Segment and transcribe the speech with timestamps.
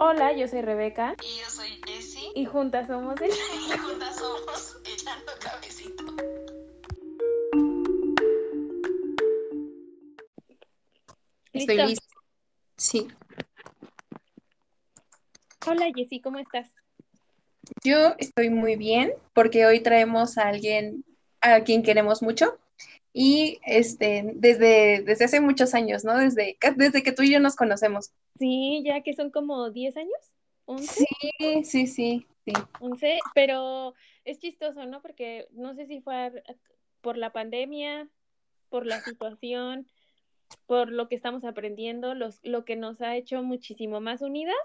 [0.00, 1.16] Hola, yo soy Rebeca.
[1.24, 2.30] Y yo soy Jessie.
[2.36, 3.30] Y juntas somos el...
[3.30, 6.04] y juntas somos Echando Cabecito.
[11.52, 11.72] ¿Listo?
[11.72, 12.06] Estoy lista.
[12.76, 13.08] Sí.
[15.66, 16.68] Hola, Jessie, ¿cómo estás?
[17.82, 21.04] Yo estoy muy bien porque hoy traemos a alguien
[21.40, 22.56] a quien queremos mucho
[23.12, 26.16] y este desde, desde hace muchos años, ¿no?
[26.16, 28.12] Desde, desde que tú y yo nos conocemos.
[28.38, 30.34] Sí, ya que son como 10 años,
[30.66, 32.52] 11, Sí, sí, sí, sí.
[32.80, 33.94] 11, pero
[34.24, 35.02] es chistoso, ¿no?
[35.02, 36.42] Porque no sé si fue
[37.00, 38.08] por la pandemia,
[38.68, 39.86] por la situación,
[40.66, 44.56] por lo que estamos aprendiendo, los, lo que nos ha hecho muchísimo más unidas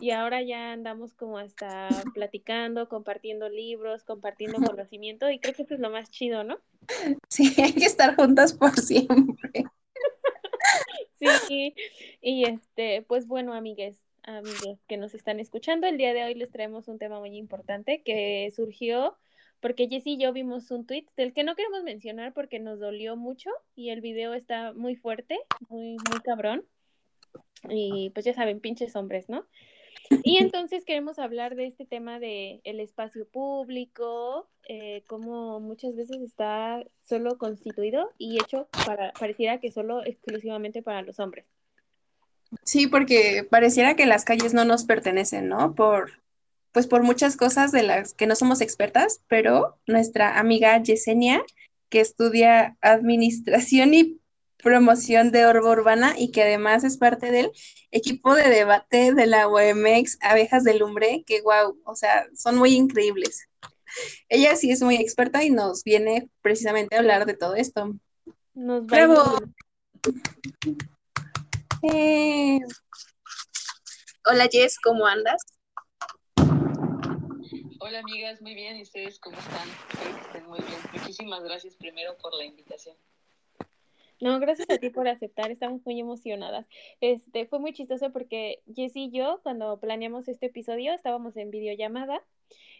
[0.00, 5.74] y ahora ya andamos como hasta platicando, compartiendo libros, compartiendo conocimiento y creo que eso
[5.74, 6.58] es lo más chido, ¿no?
[7.28, 9.64] Sí, hay que estar juntas por siempre.
[11.48, 11.74] Sí,
[12.20, 16.50] y este, pues bueno, amigues, amigues que nos están escuchando, el día de hoy les
[16.50, 19.16] traemos un tema muy importante que surgió
[19.60, 23.16] porque Jessy y yo vimos un tweet del que no queremos mencionar porque nos dolió
[23.16, 25.38] mucho y el video está muy fuerte,
[25.70, 26.66] muy, muy cabrón.
[27.70, 29.46] Y pues ya saben, pinches hombres, ¿no?
[30.22, 36.18] Y entonces queremos hablar de este tema de el espacio público, eh, cómo muchas veces
[36.20, 41.46] está solo constituido y hecho para, pareciera que solo exclusivamente para los hombres.
[42.62, 45.74] Sí, porque pareciera que las calles no nos pertenecen, ¿no?
[45.74, 46.12] Por,
[46.72, 51.42] pues por muchas cosas de las que no somos expertas, pero nuestra amiga Yesenia,
[51.88, 54.20] que estudia administración y
[54.64, 57.52] promoción de orba urbana y que además es parte del
[57.92, 62.74] equipo de debate de la UEMEX Abejas de Lumbre, que wow, o sea, son muy
[62.74, 63.46] increíbles.
[64.28, 67.94] Ella sí es muy experta y nos viene precisamente a hablar de todo esto.
[68.54, 69.38] Nos ¡Bravo!
[71.82, 72.58] Eh,
[74.26, 75.42] Hola Jess, ¿cómo andas?
[77.78, 78.76] Hola amigas, muy bien.
[78.76, 79.68] ¿Y ustedes cómo están?
[79.90, 80.78] Espero que estén muy bien.
[80.94, 82.96] Muchísimas gracias primero por la invitación.
[84.24, 86.66] No, gracias a ti por aceptar, estamos muy emocionadas.
[87.02, 92.24] Este, fue muy chistoso porque Jessy y yo, cuando planeamos este episodio, estábamos en videollamada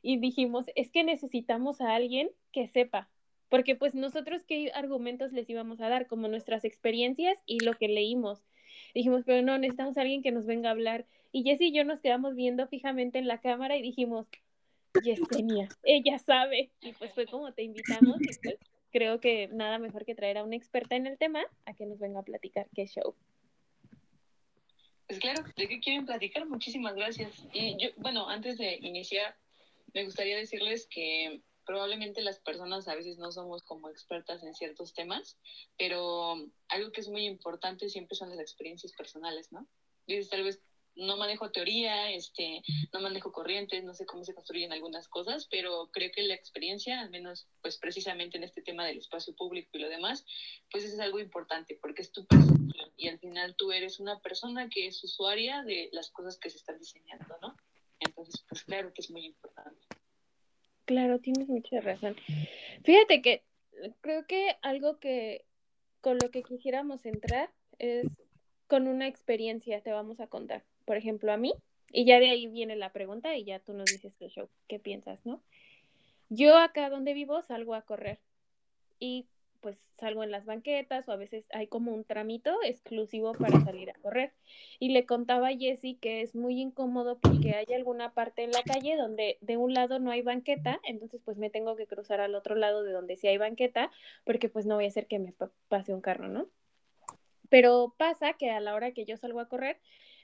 [0.00, 3.10] y dijimos, es que necesitamos a alguien que sepa,
[3.50, 7.88] porque pues nosotros qué argumentos les íbamos a dar, como nuestras experiencias y lo que
[7.88, 8.42] leímos.
[8.94, 11.04] Dijimos, pero no, necesitamos a alguien que nos venga a hablar.
[11.30, 14.28] Y Jessy y yo nos quedamos viendo fijamente en la cámara y dijimos,
[15.04, 16.70] Yesenia, ella sabe.
[16.80, 18.58] Y pues fue como te invitamos y pues
[18.94, 21.98] creo que nada mejor que traer a una experta en el tema a que nos
[21.98, 23.16] venga a platicar qué show.
[25.08, 26.46] Pues claro, ¿de qué quieren platicar?
[26.46, 27.44] Muchísimas gracias.
[27.52, 29.36] Y yo, bueno, antes de iniciar,
[29.94, 34.94] me gustaría decirles que probablemente las personas a veces no somos como expertas en ciertos
[34.94, 35.38] temas,
[35.76, 36.36] pero
[36.68, 39.66] algo que es muy importante siempre son las experiencias personales, ¿no?
[40.06, 40.62] Dices, tal vez
[40.96, 42.62] no manejo teoría, este,
[42.92, 47.00] no manejo corrientes, no sé cómo se construyen algunas cosas, pero creo que la experiencia,
[47.00, 50.24] al menos pues precisamente en este tema del espacio público y lo demás,
[50.70, 54.20] pues eso es algo importante porque es tu percepción y al final tú eres una
[54.20, 57.56] persona que es usuaria de las cosas que se están diseñando, ¿no?
[58.00, 59.80] Entonces, pues claro que es muy importante.
[60.84, 62.16] Claro, tienes mucha razón.
[62.84, 63.42] Fíjate que
[64.00, 65.44] creo que algo que
[66.00, 68.06] con lo que quisiéramos entrar es
[68.66, 70.64] con una experiencia, te vamos a contar.
[70.84, 71.54] Por ejemplo, a mí,
[71.92, 74.78] y ya de ahí viene la pregunta y ya tú nos dices qué show, qué
[74.78, 75.40] piensas, ¿no?
[76.28, 78.18] Yo acá donde vivo salgo a correr
[78.98, 79.26] y
[79.60, 83.88] pues salgo en las banquetas o a veces hay como un tramito exclusivo para salir
[83.88, 84.32] a correr.
[84.78, 88.62] Y le contaba a Jessie que es muy incómodo porque hay alguna parte en la
[88.62, 92.34] calle donde de un lado no hay banqueta, entonces pues me tengo que cruzar al
[92.34, 93.90] otro lado de donde sí hay banqueta
[94.24, 96.46] porque pues no voy a hacer que me pa- pase un carro, ¿no?
[97.48, 99.78] Pero pasa que a la hora que yo salgo a correr,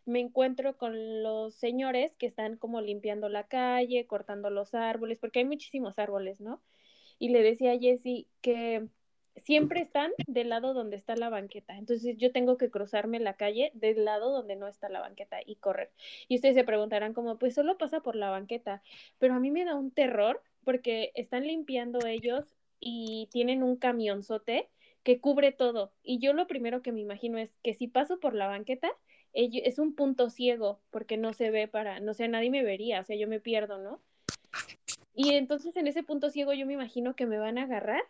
[0.07, 5.41] me encuentro con los señores que están como limpiando la calle, cortando los árboles, porque
[5.41, 6.61] hay muchísimos árboles, ¿no?
[7.19, 8.89] Y le decía a Jessie que
[9.37, 11.77] siempre están del lado donde está la banqueta.
[11.77, 15.57] Entonces yo tengo que cruzarme la calle del lado donde no está la banqueta y
[15.57, 15.91] correr.
[16.29, 18.83] Y ustedes se preguntarán como, pues solo pasa por la banqueta,
[19.19, 24.69] pero a mí me da un terror porque están limpiando ellos y tienen un camionzote
[25.03, 25.93] que cubre todo.
[26.03, 28.91] Y yo lo primero que me imagino es que si paso por la banqueta,
[29.33, 33.05] es un punto ciego porque no se ve para, no sé, nadie me vería, o
[33.05, 34.01] sea, yo me pierdo, ¿no?
[35.15, 38.03] Y entonces en ese punto ciego yo me imagino que me van a agarrar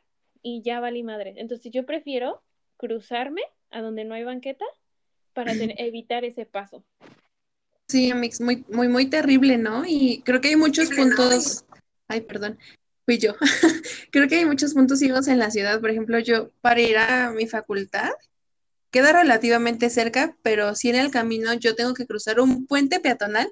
[0.42, 1.34] y ya valí madre.
[1.36, 2.42] Entonces yo prefiero
[2.76, 4.64] cruzarme a donde no hay banqueta
[5.34, 6.84] para ten- evitar ese paso.
[7.88, 9.82] Sí, Amix, muy, muy, muy terrible, ¿no?
[9.86, 11.64] Y creo que hay muchos puntos,
[12.06, 12.56] ay, perdón,
[13.04, 13.34] fui yo.
[14.12, 15.80] Creo que hay muchos puntos ciegos en la ciudad.
[15.80, 18.10] Por ejemplo, yo para ir a mi facultad,
[18.90, 23.50] queda relativamente cerca, pero sí en el camino yo tengo que cruzar un puente peatonal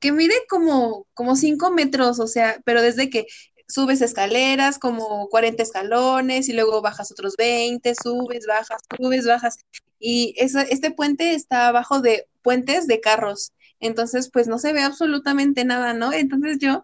[0.00, 3.26] que mide como, como 5 metros, o sea, pero desde que
[3.68, 9.56] subes escaleras, como 40 escalones, y luego bajas otros 20, subes, bajas, subes, bajas.
[9.98, 13.52] Y este puente está abajo de puentes de carros.
[13.80, 16.12] Entonces, pues no se ve absolutamente nada, ¿no?
[16.12, 16.82] Entonces yo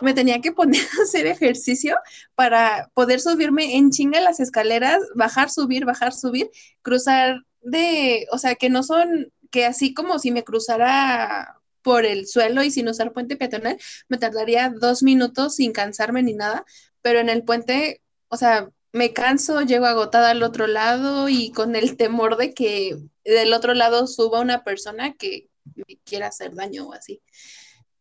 [0.00, 1.96] me tenía que poner a hacer ejercicio
[2.34, 6.50] para poder subirme en chinga las escaleras, bajar, subir, bajar, subir,
[6.82, 12.26] cruzar de, o sea, que no son, que así como si me cruzara por el
[12.26, 13.78] suelo y sin usar puente peatonal,
[14.08, 16.64] me tardaría dos minutos sin cansarme ni nada,
[17.02, 21.76] pero en el puente, o sea, me canso, llego agotada al otro lado y con
[21.76, 26.88] el temor de que del otro lado suba una persona que me quiera hacer daño
[26.88, 27.22] o así.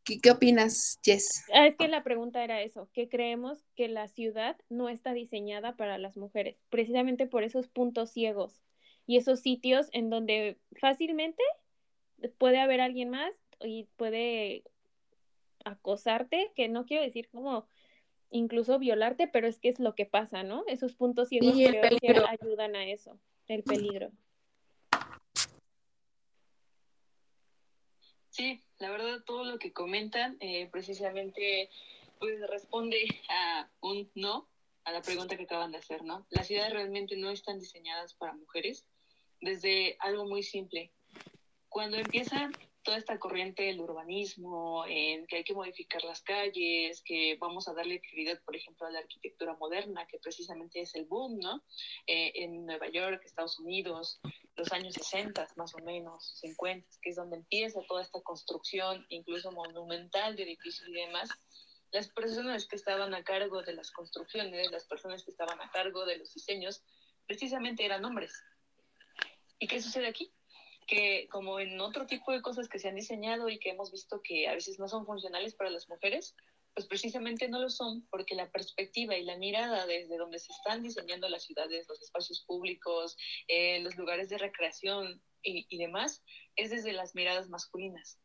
[0.04, 1.46] ¿Qué, opinas, Jess?
[1.54, 5.76] Ah, es que la pregunta era eso, que creemos que la ciudad no está diseñada
[5.76, 8.64] para las mujeres, precisamente por esos puntos ciegos
[9.06, 11.44] y esos sitios en donde fácilmente
[12.38, 14.64] puede haber alguien más y puede
[15.64, 17.68] acosarte, que no quiero decir como
[18.32, 20.64] incluso violarte, pero es que es lo que pasa, ¿no?
[20.68, 24.12] Esos puntos ciegos que ayudan a eso, el peligro.
[28.40, 31.70] Sí, la verdad todo lo que comentan eh, precisamente
[32.20, 34.48] pues responde a un no
[34.86, 36.26] a la pregunta que acaban de hacer, ¿no?
[36.30, 38.86] Las ciudades realmente no están diseñadas para mujeres
[39.42, 40.94] desde algo muy simple.
[41.68, 42.50] Cuando empieza
[42.90, 47.74] toda esta corriente del urbanismo, en que hay que modificar las calles, que vamos a
[47.76, 51.64] darle prioridad, por ejemplo, a la arquitectura moderna, que precisamente es el boom, ¿no?
[52.08, 54.20] Eh, en Nueva York, Estados Unidos,
[54.56, 59.52] los años 60 más o menos, 50, que es donde empieza toda esta construcción, incluso
[59.52, 61.30] monumental de edificios y demás,
[61.92, 66.08] las personas que estaban a cargo de las construcciones, las personas que estaban a cargo
[66.08, 66.82] de los diseños,
[67.28, 68.34] precisamente eran hombres.
[69.60, 70.34] ¿Y qué sucede aquí?
[70.90, 74.22] Que como en otro tipo de cosas que se han diseñado y que hemos visto
[74.24, 76.36] que a veces no son funcionales para las mujeres,
[76.74, 80.82] pues precisamente no lo son porque la perspectiva y la mirada desde donde se están
[80.82, 86.24] diseñando las ciudades, los espacios públicos, eh, los lugares de recreación y, demás,
[86.56, 88.20] es desde las miradas masculinas.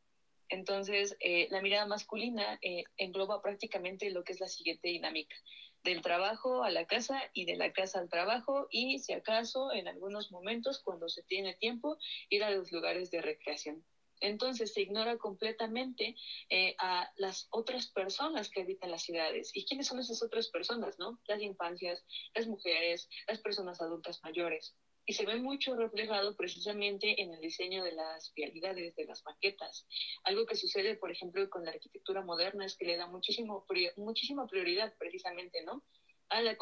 [0.48, 5.36] Entonces, eh, la mirada masculina eh, engloba prácticamente lo que es la siguiente dinámica
[5.84, 9.86] del trabajo a la casa y de la casa al trabajo y si acaso en
[9.86, 11.98] algunos momentos cuando se tiene tiempo
[12.30, 13.84] ir a los lugares de recreación.
[14.20, 16.16] Entonces se ignora completamente
[16.48, 19.50] eh, a las otras personas que habitan las ciudades.
[19.52, 20.98] ¿Y quiénes son esas otras personas?
[20.98, 21.20] no?
[21.26, 22.02] Las infancias,
[22.34, 24.74] las mujeres, las personas adultas mayores
[25.06, 29.86] y se ve mucho reflejado precisamente en el diseño de las vialidades, de las maquetas.
[30.24, 33.66] Algo que sucede, por ejemplo, con la arquitectura moderna es que le da muchísimo,
[33.96, 35.84] muchísima prioridad precisamente, ¿no?
[36.30, 36.56] A la,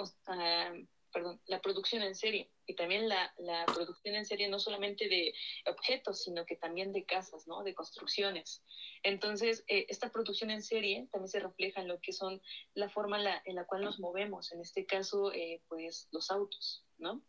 [1.12, 5.33] perdón, la producción en serie y también la, la, producción en serie no solamente de
[5.67, 7.62] objetos, sino que también de casas, ¿no?
[7.62, 8.65] De construcciones.
[9.05, 12.43] Entonces, eh, esta producción en serie también se refleja en lo que son
[12.75, 16.31] la forma en la, en la cual nos movemos, en este caso, eh, pues los
[16.31, 16.85] autos.
[17.03, 17.21] ¿no?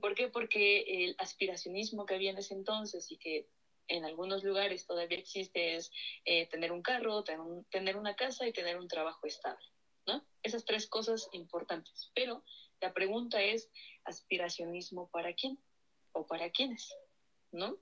[0.00, 0.28] ¿Por qué?
[0.28, 3.46] Porque el aspiracionismo que había en ese entonces y que
[3.90, 5.90] en algunos lugares todavía existe es
[6.24, 9.64] eh, tener un carro, tener, una casa y tener un trabajo estable,
[10.06, 10.24] ¿no?
[10.42, 12.10] Esas tres cosas importantes.
[12.14, 12.44] Pero
[12.80, 13.68] la pregunta es,
[14.04, 15.58] ¿aspiracionismo para quién?
[16.12, 16.94] ¿O para quiénes?
[17.50, 17.76] ¿No?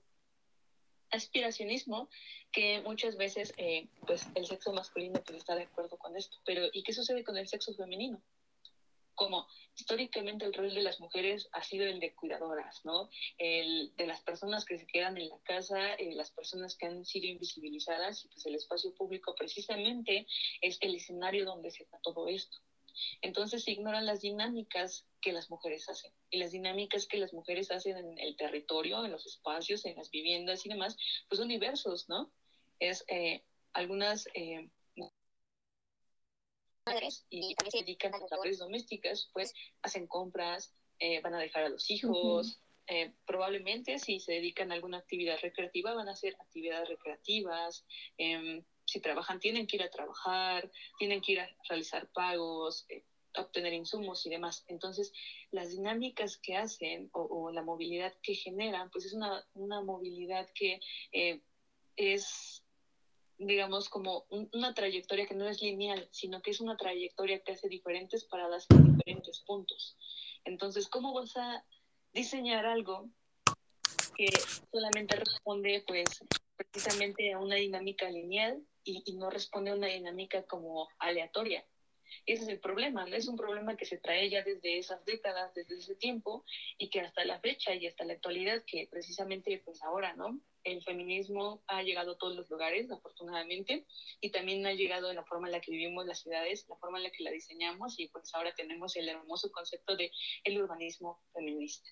[1.11, 2.09] Aspiracionismo
[2.53, 6.69] que muchas veces, eh, pues el sexo masculino pues está de acuerdo con esto, pero
[6.73, 8.23] ¿y qué sucede con el sexo femenino?
[9.19, 13.09] Como históricamente el rol de las mujeres ha sido el de cuidadoras, ¿no?
[13.37, 17.05] El de las personas que se quedan en la casa, eh, las personas que han
[17.05, 20.25] sido invisibilizadas, y pues el espacio público precisamente
[20.61, 22.59] es el escenario donde se da todo esto.
[23.21, 26.13] Entonces se ignoran las dinámicas que las mujeres hacen.
[26.31, 30.11] Y las dinámicas que las mujeres hacen en el territorio, en los espacios, en las
[30.11, 30.97] viviendas y demás,
[31.29, 32.31] pues son diversos, ¿no?
[32.79, 34.69] Es eh, algunas eh,
[37.31, 41.69] y también se dedican a labores domésticas, pues hacen compras, eh, van a dejar a
[41.69, 42.61] los hijos.
[42.87, 47.85] Eh, probablemente si se dedican a alguna actividad recreativa van a hacer actividades recreativas.
[48.17, 53.05] Em, si trabajan tienen que ir a trabajar, tienen que ir a realizar pagos, eh,
[53.37, 54.65] obtener insumos y demás.
[54.69, 55.13] Entonces,
[55.51, 60.81] las dinámicas que hacen o, la movilidad que generan, pues es una, una movilidad que
[61.97, 62.63] es
[63.39, 67.69] digamos, como una trayectoria que no es lineal, sino que es una trayectoria que hace
[67.69, 69.97] diferentes paradas en diferentes puntos.
[70.45, 71.65] Entonces, ¿cómo vas a
[72.13, 73.09] diseñar algo
[74.17, 74.27] que
[74.73, 76.25] solamente responde, pues,
[76.57, 81.65] precisamente a una dinámica lineal y, no responde a una dinámica como aleatoria?
[82.27, 83.15] Y ese es el problema, ¿no?
[83.15, 86.45] Es un problema que se trae ya desde esas décadas, desde ese tiempo,
[86.77, 90.41] y que hasta la fecha y hasta la actualidad, que precisamente pues ahora, ¿no?
[90.65, 93.87] El feminismo ha llegado a todos los lugares, afortunadamente,
[94.21, 96.99] y también ha llegado en la forma en la que vivimos las ciudades, la forma
[96.99, 100.11] en la que la diseñamos, y pues ahora tenemos el hermoso concepto de
[100.45, 101.89] el urbanismo feminista.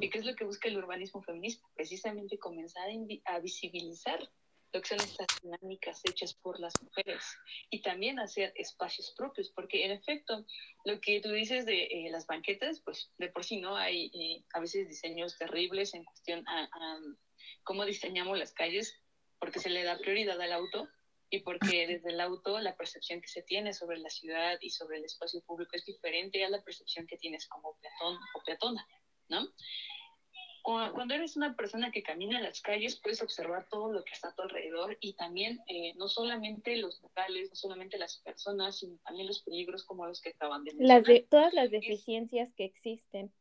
[0.00, 1.66] ¿Y qué es lo que busca el urbanismo feminista?
[1.74, 2.88] Precisamente comenzar
[3.26, 4.20] a visibilizar
[4.72, 7.24] lo que son estas dinámicas hechas por las mujeres
[7.70, 10.44] y también hacer espacios propios, porque en efecto,
[10.84, 14.44] lo que tú dices de eh, las banquetas, pues de por sí no hay eh,
[14.52, 16.68] a veces diseños terribles en cuestión a,
[17.62, 19.00] cómo diseñamos las calles,
[19.38, 20.88] porque se le da prioridad al auto
[21.30, 24.98] y porque desde el auto la percepción que se tiene sobre la ciudad y sobre
[24.98, 28.86] el espacio público es diferente a la percepción que tienes como peatón o peatona,
[29.28, 29.46] ¿no?
[30.62, 34.28] cuando eres una persona que camina en las calles, puedes observar todo lo que está
[34.28, 38.98] a tu alrededor y también eh, no solamente los locales, no solamente las personas, sino
[38.98, 40.98] también los peligros como los que acaban de mencionar.
[40.98, 43.32] Las de, todas las deficiencias que existen.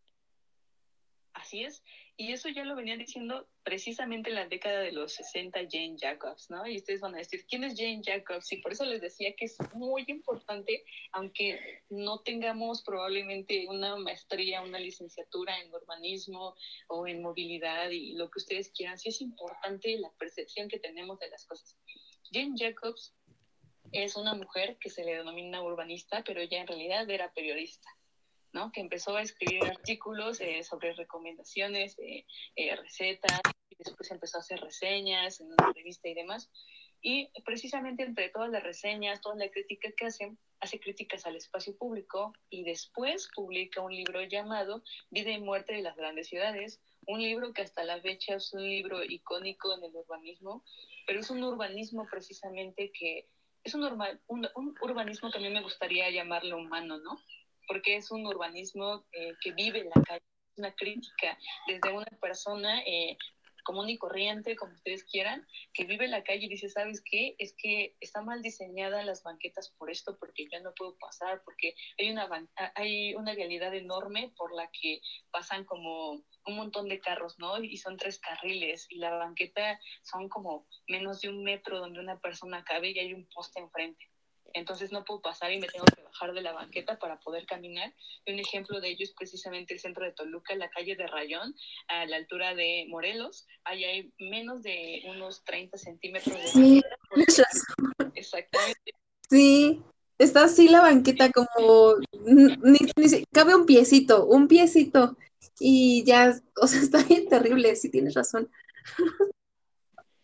[1.38, 1.84] Así es.
[2.16, 6.50] Y eso ya lo venía diciendo precisamente en la década de los 60 Jane Jacobs,
[6.50, 6.66] ¿no?
[6.66, 8.52] Y ustedes van a decir, ¿quién es Jane Jacobs?
[8.52, 14.64] Y por eso les decía que es muy importante, aunque no tengamos probablemente una maestría,
[14.64, 16.56] una licenciatura en urbanismo
[16.88, 21.20] o en movilidad y lo que ustedes quieran, sí es importante la percepción que tenemos
[21.20, 21.78] de las cosas.
[22.32, 23.14] Jane Jacobs
[23.92, 27.88] es una mujer que se le denomina urbanista, pero ella en realidad era periodista
[28.74, 34.60] que empezó a escribir artículos eh, sobre recomendaciones, eh, recetas, y después empezó a hacer
[34.60, 36.50] reseñas en una revista y demás.
[37.02, 41.78] Y precisamente entre todas las reseñas, toda la crítica que hace, hace críticas al espacio
[41.78, 47.22] público y después publica un libro llamado Vida y Muerte de las Grandes Ciudades, un
[47.22, 50.64] libro que hasta la fecha es un libro icónico en el urbanismo,
[51.06, 53.28] pero es un urbanismo precisamente que
[53.64, 53.84] es un,
[54.28, 57.22] un, un urbanismo que a mí me gustaría llamarlo humano, ¿no?
[57.68, 60.24] Porque es un urbanismo eh, que vive en la calle,
[60.56, 63.18] una crítica desde una persona eh,
[63.68, 67.36] común y corriente, como ustedes quieran, que vive en la calle y dice, ¿sabes qué?
[67.38, 71.76] Es que está mal diseñada las banquetas por esto, porque ya no puedo pasar, porque
[72.00, 72.30] hay una,
[72.76, 77.62] hay una realidad enorme por la que pasan como un montón de carros, ¿no?
[77.62, 82.18] Y son tres carriles y la banqueta son como menos de un metro donde una
[82.22, 84.08] persona cabe y hay un poste enfrente
[84.58, 87.94] entonces no puedo pasar y me tengo que bajar de la banqueta para poder caminar.
[88.26, 91.56] Y un ejemplo de ello es precisamente el centro de Toluca, la calle de Rayón,
[91.88, 93.46] a la altura de Morelos.
[93.64, 96.82] Ahí hay menos de unos 30 centímetros de sí,
[98.16, 98.92] Exactamente.
[99.30, 99.82] Sí,
[100.18, 101.96] está así la banqueta como,
[102.26, 102.80] ni,
[103.32, 105.18] cabe un piecito, un piecito.
[105.60, 108.50] Y ya, o sea, está bien terrible, sí tienes razón.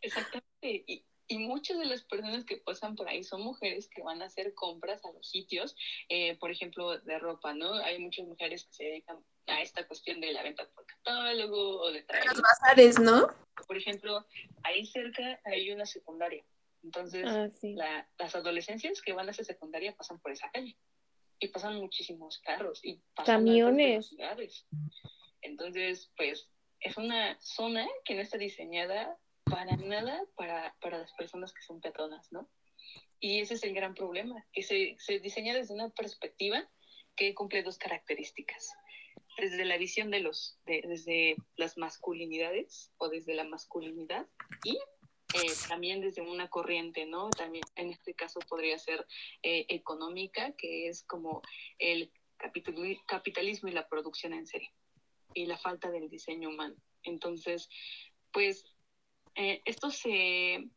[0.02, 0.84] Exactamente.
[0.88, 4.26] Y, y muchas de las personas que pasan por ahí son mujeres que van a
[4.26, 5.76] hacer compras a los sitios,
[6.08, 7.74] eh, por ejemplo, de ropa, ¿no?
[7.74, 11.92] Hay muchas mujeres que se dedican a esta cuestión de la venta por catálogo o
[11.92, 12.28] de traer.
[12.28, 13.28] Los bazares, ¿no?
[13.66, 14.24] Por ejemplo,
[14.62, 16.46] ahí cerca hay una secundaria.
[16.84, 17.50] Entonces, ah,
[18.20, 20.78] las adolescencias que van a esa secundaria pasan por esa calle.
[21.40, 24.16] Y pasan muchísimos carros y pasan camiones.
[25.42, 26.48] Entonces, pues,
[26.80, 29.18] es una zona que no está diseñada
[29.54, 32.50] para nada para, para las personas que son peatonas, ¿no?
[33.20, 36.68] Y ese es el gran problema, que se, se diseña desde una perspectiva
[37.16, 38.74] que cumple dos características.
[39.38, 44.28] Desde la visión de los, de, desde las masculinidades o desde la masculinidad
[44.64, 44.78] y
[45.34, 47.30] eh, también desde una corriente, ¿no?
[47.30, 49.06] También en este caso podría ser
[49.44, 51.42] eh, económica, que es como
[51.80, 52.12] el
[53.08, 54.72] capitalismo y la producción en serie
[55.34, 56.76] y la falta del diseño humano.
[57.04, 57.70] Entonces,
[58.32, 58.73] pues
[59.36, 60.70] eh, esto se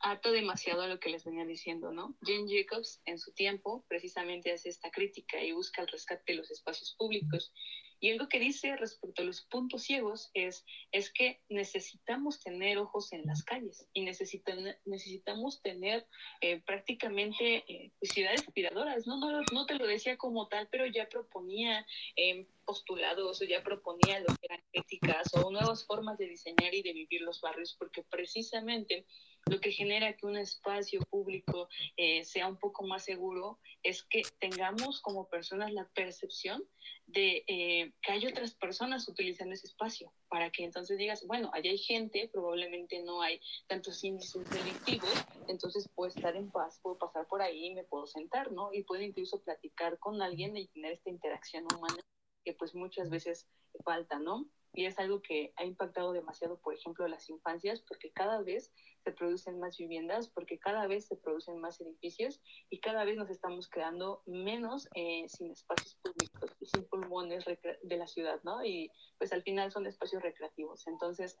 [0.00, 2.16] ata demasiado a lo que les venía diciendo, ¿no?
[2.22, 6.50] Jane Jacobs en su tiempo precisamente hace esta crítica y busca el rescate de los
[6.50, 7.52] espacios públicos
[8.00, 13.12] y algo que dice respecto a los puntos ciegos es, es que necesitamos tener ojos
[13.12, 16.06] en las calles y necesitamos tener
[16.40, 19.06] eh, prácticamente eh, pues, ciudades inspiradoras.
[19.06, 19.18] ¿no?
[19.18, 24.20] No, no te lo decía como tal, pero ya proponía eh, postulados o ya proponía
[24.20, 28.02] lo que eran críticas o nuevas formas de diseñar y de vivir los barrios, porque
[28.02, 29.06] precisamente
[29.46, 34.22] lo que genera que un espacio público eh, sea un poco más seguro es que
[34.38, 36.62] tengamos como personas la percepción
[37.06, 41.70] de eh, que hay otras personas utilizando ese espacio, para que entonces digas, bueno, allá
[41.70, 45.12] hay gente, probablemente no hay tantos índices delictivos,
[45.48, 48.72] entonces puedo estar en paz, puedo pasar por ahí y me puedo sentar, ¿no?
[48.72, 52.02] Y puedo incluso platicar con alguien y tener esta interacción humana
[52.44, 53.48] que pues muchas veces
[53.84, 54.48] falta, ¿no?
[54.72, 58.72] Y es algo que ha impactado demasiado, por ejemplo, a las infancias, porque cada vez
[59.02, 63.30] se producen más viviendas, porque cada vez se producen más edificios y cada vez nos
[63.30, 68.64] estamos quedando menos eh, sin espacios públicos y sin pulmones de la ciudad, ¿no?
[68.64, 70.86] Y pues al final son espacios recreativos.
[70.86, 71.38] Entonces,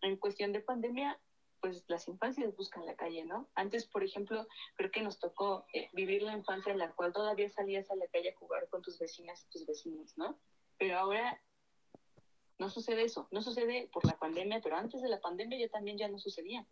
[0.00, 1.20] en cuestión de pandemia,
[1.60, 3.48] pues las infancias buscan la calle, ¿no?
[3.54, 7.48] Antes, por ejemplo, creo que nos tocó eh, vivir la infancia en la cual todavía
[7.48, 10.40] salías a la calle a jugar con tus vecinas y tus vecinos, ¿no?
[10.76, 11.40] Pero ahora
[12.62, 15.98] no sucede eso, no sucede por la pandemia, pero antes de la pandemia ya también
[15.98, 16.64] ya no sucedía.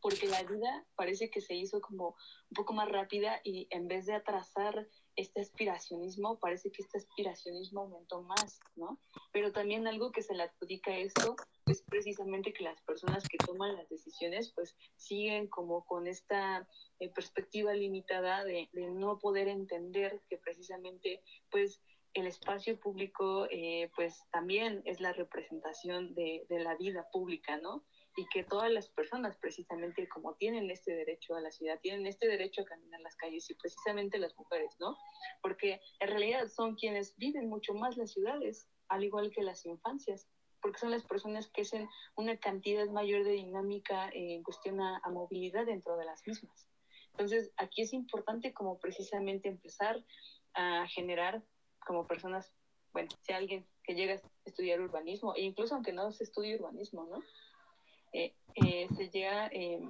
[0.00, 2.16] Porque la vida parece que se hizo como
[2.50, 7.80] un poco más rápida y en vez de atrasar este aspiracionismo, parece que este aspiracionismo
[7.80, 8.98] aumentó más, ¿no?
[9.32, 13.36] Pero también algo que se le adjudica a esto es precisamente que las personas que
[13.36, 16.66] toman las decisiones pues siguen como con esta
[17.00, 21.82] eh, perspectiva limitada de, de, no poder entender que precisamente pues
[22.18, 27.84] el espacio público eh, pues también es la representación de, de, la vida pública, ¿no?
[28.16, 32.26] Y que todas las personas precisamente como tienen este derecho a la ciudad, tienen este
[32.26, 34.96] derecho a caminar las calles y precisamente las mujeres, ¿no?
[35.42, 40.28] Porque en realidad son quienes viven mucho más las ciudades, al igual que las infancias,
[40.60, 45.10] porque son las personas que hacen una cantidad mayor de dinámica en cuestión a, a
[45.10, 46.68] movilidad dentro de las mismas.
[47.12, 50.04] Entonces, aquí es importante como precisamente empezar
[50.54, 51.42] a generar
[51.86, 52.52] como personas,
[52.92, 57.04] bueno, si alguien que llega a estudiar urbanismo, e incluso aunque no se estudie urbanismo,
[57.04, 57.22] ¿no?
[58.12, 59.80] Eh, eh, se llega eh,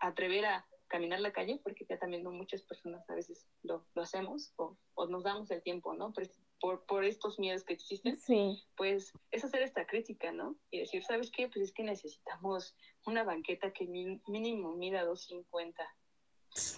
[0.00, 3.84] a atrever a caminar la calle, porque ya también no muchas personas a veces lo,
[3.94, 6.12] lo hacemos o, o, nos damos el tiempo, ¿no?
[6.60, 8.62] Por, por, estos miedos que existen, sí.
[8.76, 10.56] pues es hacer esta crítica, ¿no?
[10.70, 11.48] Y decir, ¿sabes qué?
[11.48, 15.84] Pues es que necesitamos una banqueta que mínimo mida 250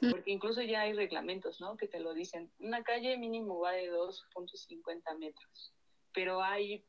[0.01, 1.77] porque incluso ya hay reglamentos, ¿no?
[1.77, 2.51] Que te lo dicen.
[2.59, 5.75] Una calle mínimo va de 2.50 metros,
[6.15, 6.85] pero hay,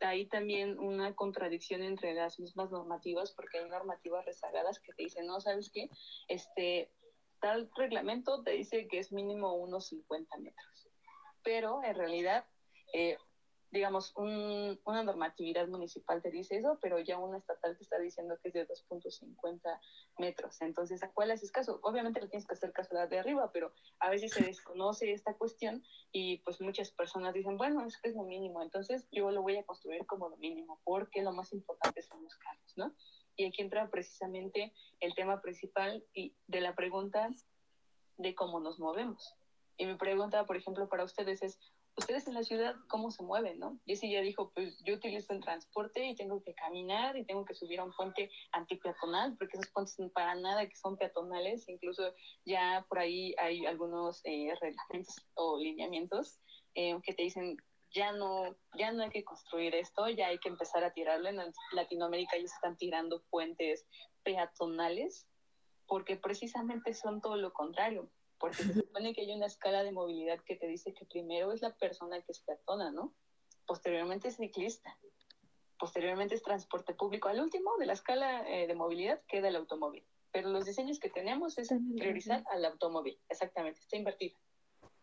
[0.00, 5.26] hay también una contradicción entre las mismas normativas, porque hay normativas rezagadas que te dicen,
[5.26, 5.88] no, ¿sabes qué?
[6.28, 6.90] Este,
[7.40, 10.88] tal reglamento te dice que es mínimo unos 50 metros,
[11.42, 12.44] pero en realidad...
[12.92, 13.16] Eh,
[13.74, 18.38] digamos, un, una normatividad municipal te dice eso, pero ya una estatal te está diciendo
[18.40, 19.80] que es de 2.50
[20.18, 20.62] metros.
[20.62, 21.80] Entonces, ¿a cuál haces caso?
[21.82, 25.12] Obviamente lo tienes que hacer caso a la de arriba, pero a veces se desconoce
[25.12, 29.30] esta cuestión y pues muchas personas dicen, bueno, es que es lo mínimo, entonces yo
[29.32, 32.94] lo voy a construir como lo mínimo, porque lo más importante son los carros, ¿no?
[33.36, 37.28] Y aquí entra precisamente el tema principal y de la pregunta
[38.18, 39.34] de cómo nos movemos.
[39.76, 41.58] Y mi pregunta, por ejemplo, para ustedes es,
[41.96, 43.78] ustedes en la ciudad, ¿cómo se mueven, no?
[43.86, 47.54] Jessie ya dijo, pues yo utilizo el transporte y tengo que caminar y tengo que
[47.54, 52.12] subir a un puente antipeatonal, porque esos puentes para nada que son peatonales, incluso
[52.44, 56.40] ya por ahí hay algunos eh, reglamentos o lineamientos
[56.74, 57.56] eh, que te dicen,
[57.92, 61.28] ya no, ya no hay que construir esto, ya hay que empezar a tirarlo.
[61.28, 61.40] En
[61.72, 63.86] Latinoamérica se están tirando puentes
[64.24, 65.28] peatonales,
[65.86, 68.10] porque precisamente son todo lo contrario
[68.44, 71.62] porque se supone que hay una escala de movilidad que te dice que primero es
[71.62, 73.14] la persona que es peatona, ¿no?
[73.66, 74.98] Posteriormente es ciclista,
[75.78, 77.30] posteriormente es transporte público.
[77.30, 80.04] Al último de la escala eh, de movilidad queda el automóvil.
[80.30, 84.36] Pero los diseños que tenemos es priorizar al automóvil, exactamente, está invertido.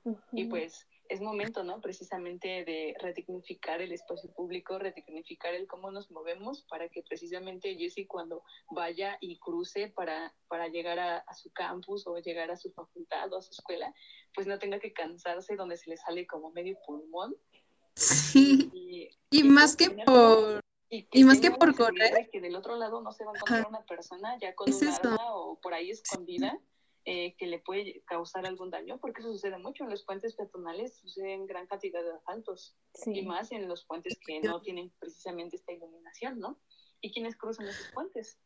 [0.04, 0.22] Uh -huh.
[0.34, 1.82] Y pues es momento, ¿no?
[1.82, 8.08] Precisamente de redignificar el espacio público, redignificar el cómo nos movemos para que precisamente Jessie
[8.08, 12.72] cuando vaya y cruce para, para llegar a, a, su campus o llegar a su
[12.72, 13.94] facultad o a su escuela,
[14.34, 17.36] pues no tenga que cansarse donde se le sale como medio pulmón.
[17.94, 18.72] Sí.
[18.74, 20.62] Y, y, y más que por...
[20.90, 22.30] Y, que y más que por correr.
[22.32, 23.70] Que del otro lado no se va a encontrar Ajá.
[23.70, 26.52] una persona ya con un arma o por ahí escondida.
[26.52, 26.71] Sí
[27.06, 30.98] eh, que le puede causar algún daño, porque eso sucede mucho en los puentes peatonales,
[31.00, 33.12] suceden gran cantidad de asaltos, sí.
[33.18, 36.60] y más en los puentes que no tienen precisamente esta iluminación, ¿no?
[37.02, 38.40] ¿Y quiénes cruzan esos puentes?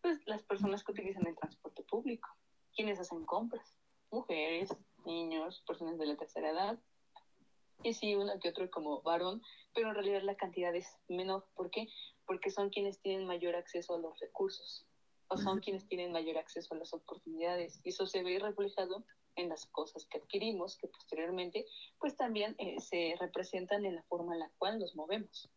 [0.00, 2.26] Pues las personas que utilizan el transporte público,
[2.74, 3.76] quienes hacen compras,
[4.10, 6.80] mujeres, niños, personas de la tercera edad,
[7.82, 9.42] y sí, uno que otro como varón,
[9.74, 11.46] pero en realidad la cantidad es menor.
[11.54, 11.88] ¿Por qué?
[12.26, 14.86] Porque son quienes tienen mayor acceso a los recursos
[15.30, 17.80] o son quienes tienen mayor acceso a las oportunidades.
[17.84, 19.04] Y eso se ve reflejado
[19.36, 21.66] en las cosas que adquirimos, que posteriormente
[21.98, 25.48] pues también eh, se representan en la forma en la cual nos movemos.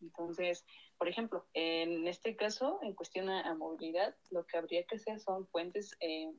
[0.00, 0.64] Entonces,
[0.96, 5.20] por ejemplo, en este caso, en cuestión a, a movilidad, lo que habría que hacer
[5.20, 6.32] son puentes, eh,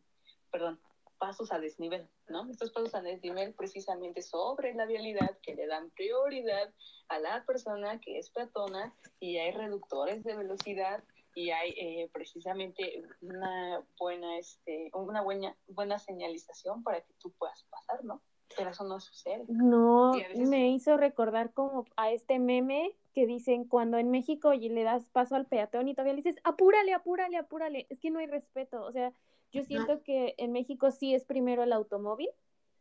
[0.51, 0.79] perdón,
[1.19, 2.49] pasos a desnivel, ¿no?
[2.49, 6.73] Estos pasos a desnivel precisamente sobre la vialidad que le dan prioridad
[7.09, 11.03] a la persona que es peatona y hay reductores de velocidad
[11.39, 17.63] y hay eh, precisamente una buena, este, una buena, buena señalización para que tú puedas
[17.71, 18.21] pasar, ¿no?
[18.57, 19.45] pero eso no sucede.
[19.47, 24.83] No, me hizo recordar como a este meme que dicen cuando en México y le
[24.83, 27.85] das paso al peatón y todavía le dices, apúrale, apúrale, apúrale.
[27.89, 28.83] Es que no hay respeto.
[28.83, 29.13] O sea,
[29.51, 32.29] yo siento que en México sí es primero el automóvil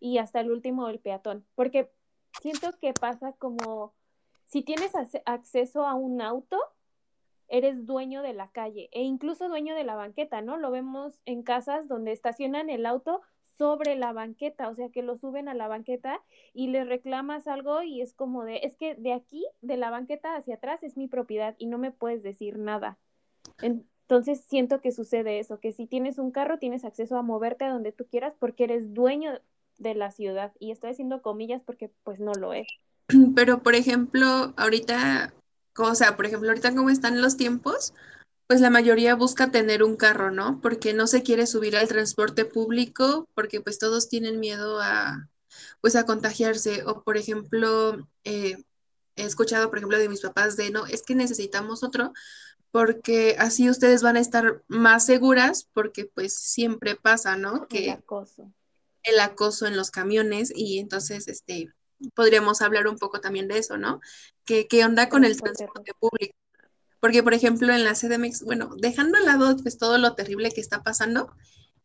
[0.01, 1.91] y hasta el último el peatón, porque
[2.41, 3.95] siento que pasa como
[4.47, 4.93] si tienes
[5.27, 6.59] acceso a un auto,
[7.49, 10.57] eres dueño de la calle e incluso dueño de la banqueta, ¿no?
[10.57, 13.23] Lo vemos en casas donde estacionan el auto
[13.59, 16.23] sobre la banqueta, o sea que lo suben a la banqueta
[16.55, 20.37] y le reclamas algo y es como de, es que de aquí, de la banqueta
[20.37, 22.99] hacia atrás es mi propiedad y no me puedes decir nada.
[23.61, 27.71] Entonces siento que sucede eso, que si tienes un carro tienes acceso a moverte a
[27.71, 29.41] donde tú quieras porque eres dueño
[29.79, 32.67] de la ciudad y estoy haciendo comillas porque pues no lo es.
[33.35, 35.33] Pero por ejemplo, ahorita,
[35.85, 37.95] o sea, por ejemplo, ahorita cómo están los tiempos,
[38.47, 40.61] pues la mayoría busca tener un carro, ¿no?
[40.61, 45.29] Porque no se quiere subir al transporte público, porque pues todos tienen miedo a,
[45.81, 46.83] pues a contagiarse.
[46.87, 48.57] O por ejemplo, eh,
[49.17, 52.13] he escuchado, por ejemplo, de mis papás de, no, es que necesitamos otro,
[52.71, 57.69] porque así ustedes van a estar más seguras, porque pues siempre pasa, ¿no?
[57.69, 58.53] Que el acoso.
[59.03, 61.73] El acoso en los camiones y entonces, este,
[62.15, 64.01] podríamos hablar un poco también de eso, ¿no?
[64.45, 66.35] ¿Qué, qué onda con el transporte público?
[67.01, 70.61] Porque, por ejemplo, en la CDMX, bueno, dejando al lado pues todo lo terrible que
[70.61, 71.33] está pasando,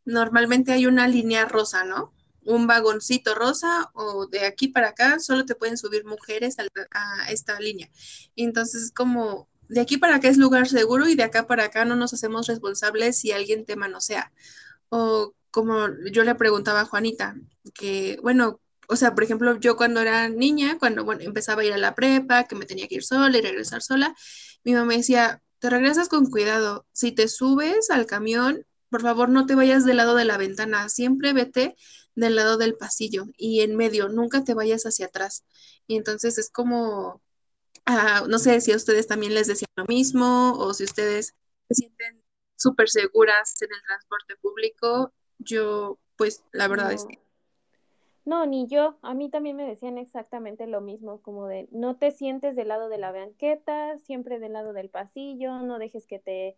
[0.05, 2.13] normalmente hay una línea rosa, ¿no?
[2.45, 7.59] Un vagoncito rosa o de aquí para acá solo te pueden subir mujeres a, esta
[7.59, 7.89] línea.
[8.35, 11.95] Entonces, como de aquí para acá es lugar seguro y de acá para acá no
[11.95, 14.33] nos hacemos responsables si alguien te manosea.
[14.89, 17.35] O como yo le preguntaba a Juanita,
[17.73, 18.59] que, bueno,
[18.93, 21.95] o sea, por ejemplo, yo cuando era niña, cuando bueno, empezaba a ir a la
[21.95, 24.15] prepa, que me tenía que ir sola y regresar sola,
[24.63, 29.47] mi mamá decía, te regresas con cuidado, si te subes al camión, por favor no
[29.47, 31.75] te vayas del lado de la ventana, siempre vete
[32.13, 35.43] del lado del pasillo y en medio, nunca te vayas hacia atrás.
[35.87, 37.19] Y entonces es como,
[37.85, 41.33] ah, no sé si a ustedes también les decían lo mismo o si ustedes
[41.69, 42.23] se sienten
[42.55, 45.11] súper seguras en el transporte público.
[45.39, 47.22] Yo, pues la verdad es que
[48.25, 48.97] no, ni yo.
[49.01, 52.89] A mí también me decían exactamente lo mismo, como de no te sientes del lado
[52.89, 56.57] de la banqueta, siempre del lado del pasillo, no dejes que te,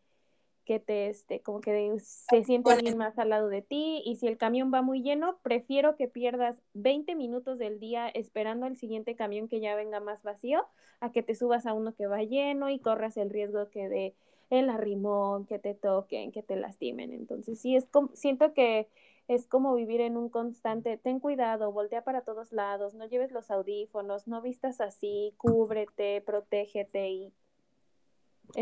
[0.65, 4.01] que te, este, como que se siente alguien más al lado de ti.
[4.05, 8.65] Y si el camión va muy lleno, prefiero que pierdas 20 minutos del día esperando
[8.65, 10.65] al siguiente camión que ya venga más vacío,
[10.99, 14.15] a que te subas a uno que va lleno y corras el riesgo que de
[14.49, 17.11] el arrimón, que te toquen, que te lastimen.
[17.11, 18.87] Entonces, sí, es como, siento que
[19.27, 23.49] es como vivir en un constante, ten cuidado, voltea para todos lados, no lleves los
[23.49, 27.33] audífonos, no vistas así, cúbrete, protégete y...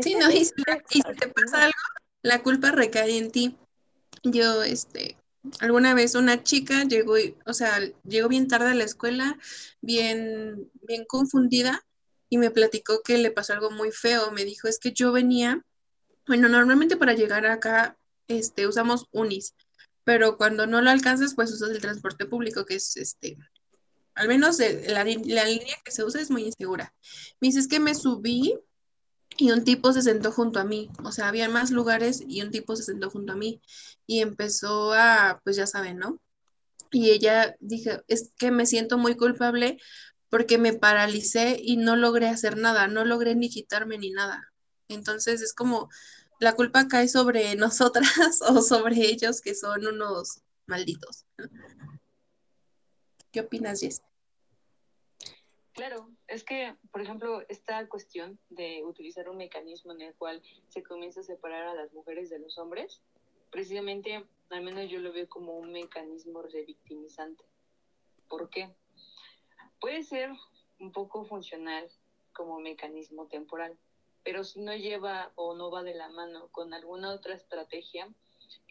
[0.00, 1.78] Sí, no, y si, te pasa algo,
[2.22, 3.56] la culpa recae en ti.
[4.22, 5.18] Yo, este,
[5.60, 9.38] alguna vez una chica llegó, o sea, llegó bien tarde a la escuela,
[9.82, 11.84] bien, bien confundida,
[12.30, 14.32] y me platicó que le pasó algo muy feo.
[14.32, 15.62] Me dijo, es que yo venía,
[16.26, 19.54] bueno, normalmente para llegar acá, este, usamos unis,
[20.04, 23.38] pero cuando no lo alcanzas, pues usas el transporte público, que es este,
[24.14, 26.94] al menos la, línea que se usa es muy insegura.
[27.40, 28.54] Me dices que me subí
[29.36, 32.50] y un tipo se sentó junto a mí, o sea, había más lugares y un
[32.50, 33.60] tipo se sentó junto a mí
[34.06, 36.20] y empezó a, pues ya saben, ¿no?
[36.92, 39.78] Y ella dije, es que me siento muy culpable
[40.28, 44.52] porque me paralicé y no logré hacer nada, no logré ni quitarme ni nada.
[44.88, 45.88] Entonces es como,
[46.44, 51.26] la culpa cae sobre nosotras o sobre ellos que son unos malditos.
[53.32, 54.02] ¿Qué opinas, Jess?
[55.72, 60.84] Claro, es que, por ejemplo, esta cuestión de utilizar un mecanismo en el cual se
[60.84, 63.02] comienza a separar a las mujeres de los hombres,
[63.50, 67.44] precisamente, al menos yo lo veo como un mecanismo revictimizante.
[68.28, 68.72] ¿Por qué?
[69.80, 70.30] Puede ser
[70.78, 71.90] un poco funcional
[72.32, 73.76] como mecanismo temporal,
[74.24, 78.08] pero si no lleva o no va de la mano con alguna otra estrategia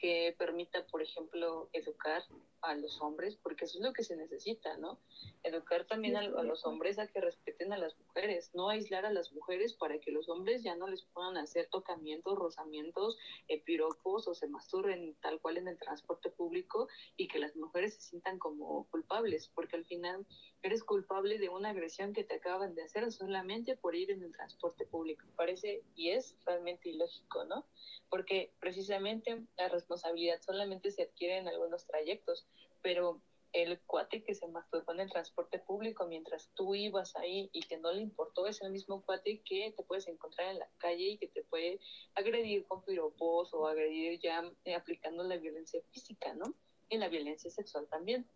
[0.03, 2.23] que permita, por ejemplo, educar
[2.61, 4.99] a los hombres, porque eso es lo que se necesita, ¿no?
[5.43, 9.31] Educar también a, los hombres a que respeten a las mujeres, no aislar a las
[9.31, 14.33] mujeres para que los hombres ya no les puedan hacer tocamientos, rozamientos, eh, piropos o
[14.33, 18.85] se masturben tal cual en el transporte público y que las mujeres se sientan como
[18.89, 20.25] culpables, porque al final
[20.63, 24.33] eres culpable de una agresión que te acaban de hacer solamente por ir en el
[24.33, 25.25] transporte público.
[25.37, 27.65] Parece y es realmente ilógico, ¿no?
[28.09, 32.45] Porque precisamente la responsabilidad solamente se adquiere en algunos trayectos,
[32.81, 33.21] pero
[33.53, 37.77] el cuate que se masturbó en el transporte público mientras tú ibas ahí y que
[37.77, 41.17] no le importó es el mismo cuate que te puedes encontrar en la calle y
[41.19, 41.79] que te puede
[42.15, 46.55] agredir con piropos o agredir ya eh, aplicando la violencia física, ¿no?
[46.89, 48.27] Y la violencia sexual también.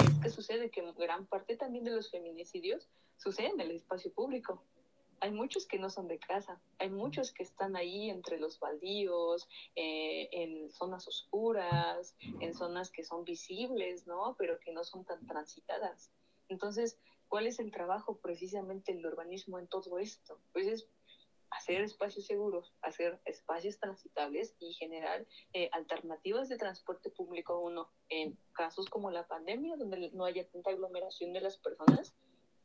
[0.00, 0.70] Y es qué sucede?
[0.70, 4.62] Que gran parte también de los feminicidios suceden en el espacio público.
[5.20, 9.48] Hay muchos que no son de casa, hay muchos que están ahí entre los baldíos,
[9.74, 14.36] eh, en zonas oscuras, en zonas que son visibles, ¿no?
[14.38, 16.10] Pero que no son tan transitadas.
[16.48, 20.40] Entonces, ¿cuál es el trabajo precisamente del urbanismo en todo esto?
[20.52, 20.88] Pues es
[21.50, 28.38] hacer espacios seguros, hacer espacios transitables y generar eh, alternativas de transporte público uno en
[28.52, 32.14] casos como la pandemia, donde no haya tanta aglomeración de las personas,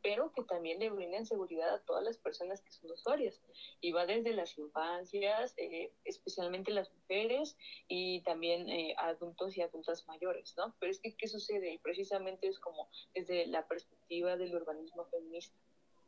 [0.03, 3.41] pero que también le brinden seguridad a todas las personas que son usuarias.
[3.79, 7.55] Y va desde las infancias, eh, especialmente las mujeres,
[7.87, 10.75] y también eh, adultos y adultas mayores, ¿no?
[10.79, 11.71] Pero es que, ¿qué sucede?
[11.71, 15.55] Y precisamente es como desde la perspectiva del urbanismo feminista.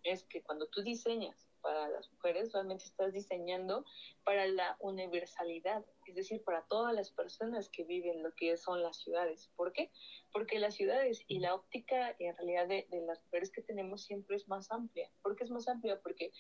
[0.04, 3.86] Es que cuando tú diseñas para las mujeres, realmente estás diseñando
[4.23, 8.97] para la universalidad, es decir, para todas las personas que viven lo que son las
[8.97, 9.49] ciudades.
[9.56, 9.89] ¿Por qué?
[10.32, 14.36] Porque las ciudades y la óptica en realidad de, de las mujeres que tenemos siempre
[14.36, 15.10] es más amplia.
[15.23, 15.99] ¿Por qué es más amplia?
[16.04, 16.32] Porque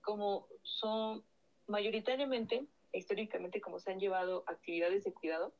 [0.00, 1.22] como son
[1.66, 2.64] mayoritariamente,
[2.94, 5.52] históricamente, como se han llevado actividades de cuidado,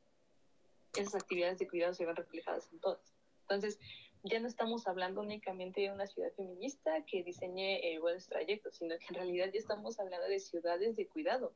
[0.97, 3.13] esas actividades de cuidado se ven reflejadas en todas.
[3.41, 3.79] Entonces,
[4.23, 8.97] ya no estamos hablando únicamente de una ciudad feminista que diseñe eh, buenos trayectos, sino
[8.97, 11.53] que en realidad ya estamos hablando de ciudades de cuidado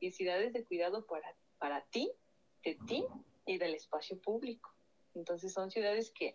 [0.00, 2.10] y ciudades de cuidado para, para ti,
[2.64, 3.04] de ti
[3.46, 4.74] y del espacio público.
[5.14, 6.34] Entonces son ciudades que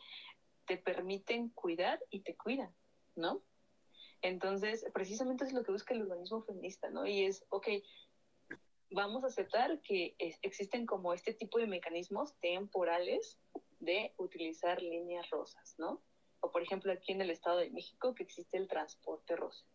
[0.66, 2.74] te permiten cuidar y te cuidan,
[3.16, 3.42] ¿no?
[4.22, 7.06] Entonces, precisamente es lo que busca el urbanismo feminista, ¿no?
[7.06, 7.68] Y es, ok,
[8.90, 13.38] vamos a aceptar que existen como este tipo de mecanismos temporales
[13.84, 16.02] de utilizar líneas rosas, ¿no?
[16.40, 19.66] O por ejemplo aquí en el Estado de México que existe el transporte rosa.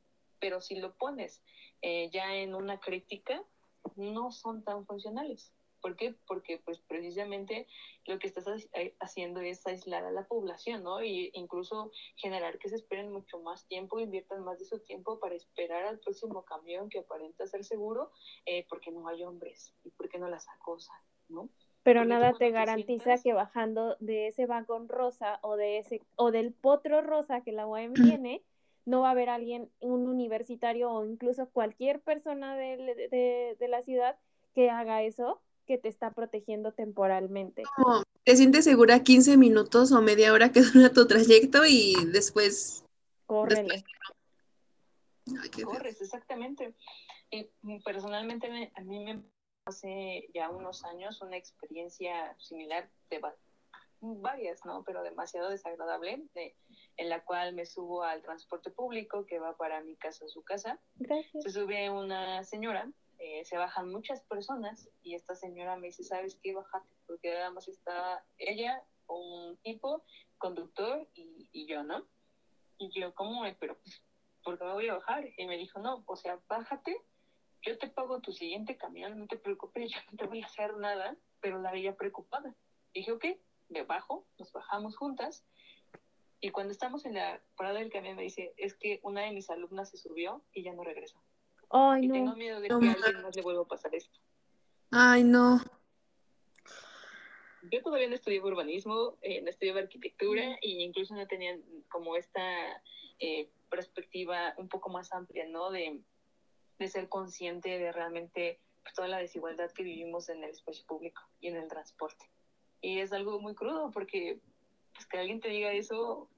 [0.41, 1.43] Pero si lo pones
[1.83, 3.43] eh, ya en una crítica,
[3.97, 5.53] no son tan funcionales.
[5.81, 6.15] ¿Por qué?
[6.27, 7.69] Porque pues precisamente
[8.07, 11.03] lo que estás eh, haciendo es aislar a la población, ¿no?
[11.03, 15.37] Y incluso generar que se esperen mucho más tiempo, inviertan más de su tiempo para
[15.37, 18.11] esperar al próximo camión que aparenta ser seguro,
[18.47, 21.49] eh, porque no hay hombres y porque no las acosan, ¿no?
[21.89, 26.53] Pero nada te garantiza que bajando de ese vagón rosa o de ese o del
[26.53, 28.43] potro rosa que la UAM tiene,
[28.85, 34.19] no va a haber alguien, un universitario o incluso cualquier persona de, de, la ciudad
[34.55, 37.63] que haga eso, que te está protegiendo temporalmente.
[38.23, 42.85] te sientes segura 15 minutos o media hora que dura tu trayecto y después...
[43.25, 43.83] Córrele.
[45.65, 46.75] Corres, exactamente.
[47.31, 47.49] Y
[47.83, 49.23] personalmente a mí me
[49.69, 53.21] hace ya unos años una experiencia similar de
[54.01, 54.83] varias, ¿no?
[54.85, 56.57] Pero demasiado desagradable, de,
[56.97, 60.43] en la cual me subo al transporte público que va para mi casa a su
[60.43, 60.79] casa.
[61.43, 66.39] Se sube una señora, eh, se bajan muchas personas y esta señora me dice, ¿sabes
[66.43, 66.55] qué?
[66.55, 70.05] Bájate, porque además está ella, un tipo,
[70.39, 72.07] conductor y, y yo, ¿no?
[72.79, 73.43] Y yo, ¿cómo?
[73.59, 73.77] Pero,
[74.45, 75.29] ¿por qué me voy a bajar?
[75.37, 76.97] Y me dijo, no, o sea, bájate
[77.63, 80.77] yo te pago tu siguiente camión, no te preocupes, yo no te voy a hacer
[80.77, 82.55] nada, pero la veía preocupada.
[82.95, 83.25] Dije, ok,
[83.69, 85.45] me bajo, nos bajamos juntas,
[86.41, 89.51] y cuando estamos en la parada del camión me dice, es que una de mis
[89.51, 91.21] alumnas se subió y ya no regresó.
[91.71, 92.15] Ay, y no.
[92.15, 94.19] tengo miedo de que a alguien más le vuelva a pasar esto.
[94.91, 95.61] Ay, no.
[97.71, 102.41] Yo todavía no estudié urbanismo, eh, no estudié arquitectura e incluso no tenía como esta
[103.19, 105.71] eh, perspectiva un poco más amplia, ¿no?
[105.71, 106.01] De,
[106.79, 108.61] de ser consciente de realmente
[108.95, 112.25] toda la desigualdad que vivimos en el espacio público y en el transporte.
[112.81, 114.41] Y es algo muy crudo porque
[114.95, 116.29] pues, que alguien te diga eso,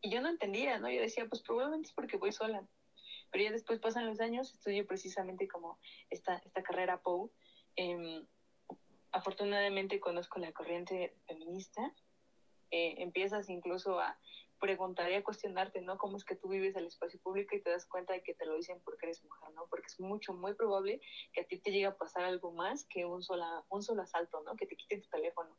[0.00, 0.90] y yo no entendía, ¿no?
[0.90, 2.66] Yo decía, pues probablemente es porque voy sola.
[3.30, 5.78] Pero ya después pasan los años, estudio precisamente como
[6.10, 7.32] esta, esta carrera POU.
[7.76, 8.22] Eh,
[9.10, 11.92] afortunadamente conozco la corriente feminista.
[12.70, 14.18] Eh, empiezas incluso a
[14.58, 15.98] preguntar y a cuestionarte, ¿no?
[15.98, 18.46] ¿Cómo es que tú vives el espacio público y te das cuenta de que te
[18.46, 19.66] lo dicen porque eres mujer, ¿no?
[19.68, 21.00] Porque es mucho, muy probable
[21.32, 24.42] que a ti te llegue a pasar algo más que un, sola, un solo asalto,
[24.42, 24.56] ¿no?
[24.56, 25.56] Que te quiten tu teléfono.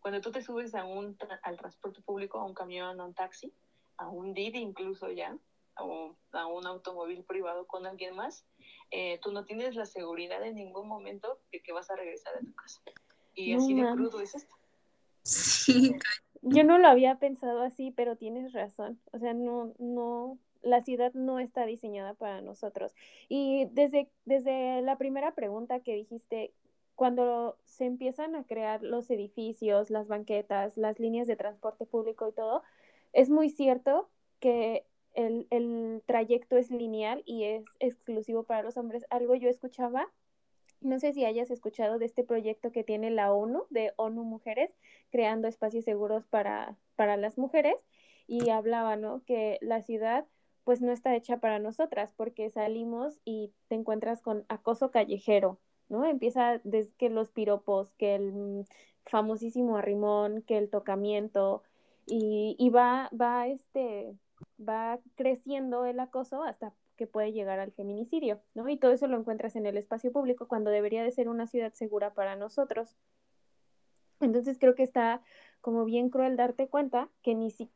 [0.00, 3.52] Cuando tú te subes a un, al transporte público, a un camión, a un taxi,
[3.96, 5.38] a un Didi incluso ya,
[5.78, 8.44] o a un automóvil privado con alguien más,
[8.90, 12.40] eh, tú no tienes la seguridad en ningún momento de que vas a regresar a
[12.40, 12.82] tu casa.
[13.34, 14.54] Y así de crudo es esto.
[15.22, 15.94] Sí,
[16.42, 19.00] yo no lo había pensado así, pero tienes razón.
[19.12, 22.94] O sea, no, no, la ciudad no está diseñada para nosotros.
[23.28, 26.52] Y desde, desde la primera pregunta que dijiste,
[26.94, 32.32] cuando se empiezan a crear los edificios, las banquetas, las líneas de transporte público y
[32.32, 32.62] todo,
[33.12, 34.08] es muy cierto
[34.40, 39.06] que el, el trayecto es lineal y es exclusivo para los hombres.
[39.10, 40.08] Algo yo escuchaba
[40.82, 44.70] No sé si hayas escuchado de este proyecto que tiene la ONU, de ONU Mujeres,
[45.10, 47.76] creando espacios seguros para, para las mujeres,
[48.26, 49.22] y hablaba, ¿no?
[49.24, 50.26] Que la ciudad
[50.64, 56.04] pues no está hecha para nosotras, porque salimos y te encuentras con acoso callejero, ¿no?
[56.04, 58.64] Empieza desde que los piropos, que el
[59.04, 61.64] famosísimo arrimón, que el tocamiento,
[62.06, 64.16] y, y va, va, este,
[64.58, 66.72] va creciendo el acoso hasta
[67.06, 68.68] puede llegar al feminicidio, ¿no?
[68.68, 71.72] Y todo eso lo encuentras en el espacio público cuando debería de ser una ciudad
[71.72, 72.96] segura para nosotros.
[74.20, 75.22] Entonces creo que está
[75.60, 77.70] como bien cruel darte cuenta que ni si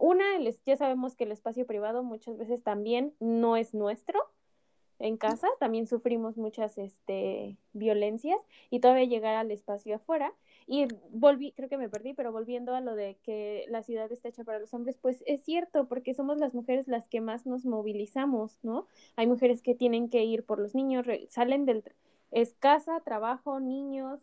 [0.00, 0.24] una,
[0.66, 4.20] ya sabemos que el espacio privado muchas veces también no es nuestro,
[4.98, 10.32] en casa, también sufrimos muchas este, violencias y todavía llegar al espacio afuera.
[10.68, 14.28] Y volví, creo que me perdí, pero volviendo a lo de que la ciudad está
[14.28, 17.64] hecha para los hombres, pues es cierto, porque somos las mujeres las que más nos
[17.64, 18.86] movilizamos, ¿no?
[19.16, 21.84] Hay mujeres que tienen que ir por los niños, salen del...
[22.30, 24.20] Es casa, trabajo, niños,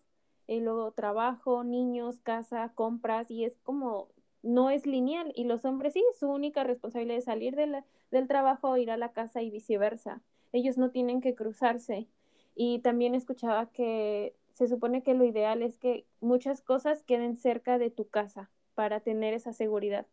[0.47, 4.09] y luego trabajo, niños, casa, compras, y es como,
[4.43, 5.33] no es lineal.
[5.35, 9.11] Y los hombres sí, su única responsabilidad es salir de del trabajo, ir a la
[9.11, 10.21] casa y viceversa
[10.55, 12.07] ellos no tienen que cruzarse.
[12.55, 17.77] Y también escuchaba que se supone que lo ideal es que muchas cosas queden cerca
[17.77, 20.07] de tu casa para tener esa seguridad.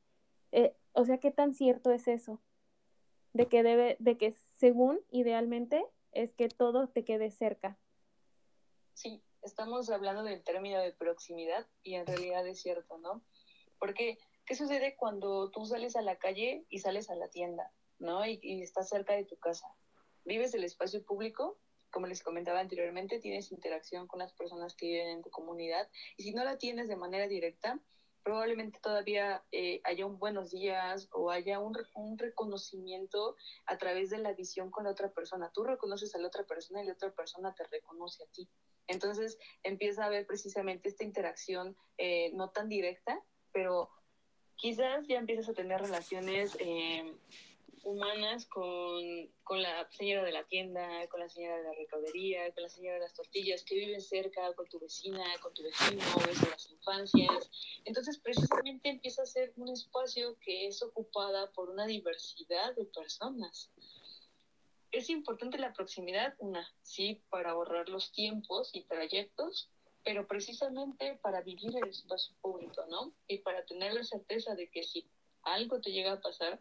[0.51, 2.41] Eh, o sea, ¿qué tan cierto es eso?
[3.33, 7.79] De que debe, de que según idealmente es que todo te quede cerca.
[8.93, 13.25] Sí, estamos hablando del término de proximidad y en realidad es cierto, ¿no?
[13.79, 18.27] Porque, ¿qué sucede cuando tú sales a la calle y sales a la tienda, ¿no?
[18.27, 19.67] Y, y estás cerca de tu casa
[20.25, 21.59] vives el espacio público,
[21.93, 26.25] como les comentaba anteriormente, tienes interacción con las personas que viven en tu comunidad y
[26.25, 27.79] si no la tienes de manera directa,
[28.25, 34.19] probablemente todavía eh, haya un buenos días o haya un, un, reconocimiento a través de
[34.19, 35.51] la visión con la otra persona.
[35.53, 38.49] Tú reconoces a la otra persona y la otra persona te reconoce a ti.
[38.87, 43.21] Entonces empieza a haber precisamente esta interacción eh, no tan directa,
[43.53, 43.91] pero
[44.57, 47.13] quizás ya empiezas a tener relaciones eh,
[47.85, 49.03] humanas con,
[49.45, 52.95] con, la señora de la tienda, con la señora de la recaudería, con la señora
[52.95, 57.51] de las tortillas, que viven cerca, con tu vecina, con tu vecino, ves las infancias.
[57.85, 63.71] Entonces, precisamente empieza a ser un espacio que es ocupada por una diversidad de personas.
[64.91, 69.71] Es importante la proximidad, una, sí, para ahorrar los tiempos y trayectos,
[70.05, 73.13] pero precisamente para vivir el espacio público, ¿no?
[73.27, 75.09] Y para tener la certeza de que si
[75.43, 76.61] algo te llega a pasar,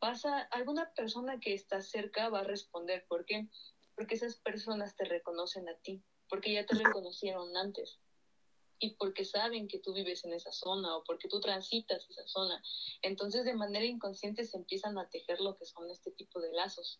[0.00, 3.06] pasa, alguna persona que está cerca va a responder.
[3.06, 3.48] ¿Por qué?
[3.94, 8.00] Porque esas personas te reconocen a ti, porque ya te reconocieron antes
[8.80, 12.62] y porque saben que tú vives en esa zona o porque tú transitas esa zona.
[13.02, 16.98] Entonces, de manera inconsciente se empiezan a tejer lo que son este tipo de lazos.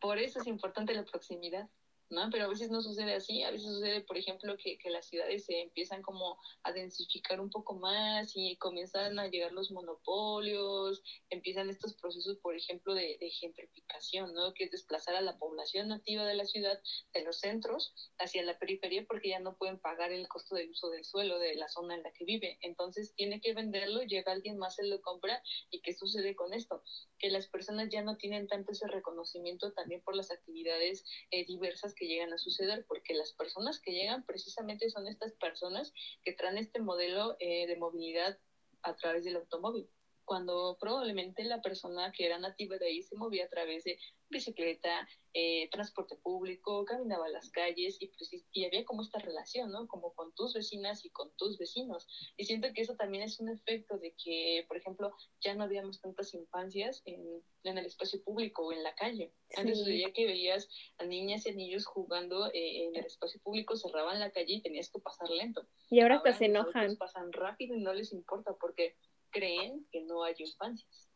[0.00, 1.68] Por eso es importante la proximidad.
[2.10, 2.28] ¿No?
[2.30, 5.44] Pero a veces no sucede así, a veces sucede, por ejemplo, que, que, las ciudades
[5.44, 11.70] se empiezan como a densificar un poco más y comienzan a llegar los monopolios, empiezan
[11.70, 14.54] estos procesos, por ejemplo, de, de gentrificación, ¿no?
[14.54, 16.80] Que es desplazar a la población nativa de la ciudad,
[17.12, 20.90] de los centros, hacia la periferia porque ya no pueden pagar el costo del uso
[20.90, 22.58] del suelo de la zona en la que vive.
[22.62, 26.82] Entonces tiene que venderlo, llega alguien más, se lo compra y ¿qué sucede con esto?
[27.18, 31.94] Que las personas ya no tienen tanto ese reconocimiento también por las actividades eh, diversas
[31.98, 36.58] que llegan a suceder, porque las personas que llegan precisamente son estas personas que traen
[36.58, 38.38] este modelo eh, de movilidad
[38.82, 39.90] a través del automóvil
[40.28, 45.08] cuando probablemente la persona que era nativa de ahí se movía a través de bicicleta,
[45.32, 49.88] eh, transporte público, caminaba a las calles y, pues, y había como esta relación, ¿no?
[49.88, 52.06] Como con tus vecinas y con tus vecinos.
[52.36, 55.98] Y siento que eso también es un efecto de que, por ejemplo, ya no habíamos
[56.02, 59.32] tantas infancias en, en el espacio público o en la calle.
[59.56, 63.76] Antes veía que veías a niñas y a niños jugando eh, en el espacio público,
[63.76, 65.66] cerraban la calle y tenías que pasar lento.
[65.88, 66.96] Y ahora, ahora se enojan.
[66.98, 68.94] Pasan rápido y no les importa porque
[69.30, 71.08] creen que no hay infancias.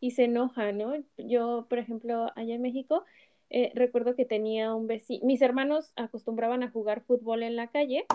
[0.00, 0.94] Y se enoja, ¿no?
[1.16, 3.04] Yo, por ejemplo, allá en México,
[3.50, 8.06] eh, recuerdo que tenía un vecino, mis hermanos acostumbraban a jugar fútbol en la calle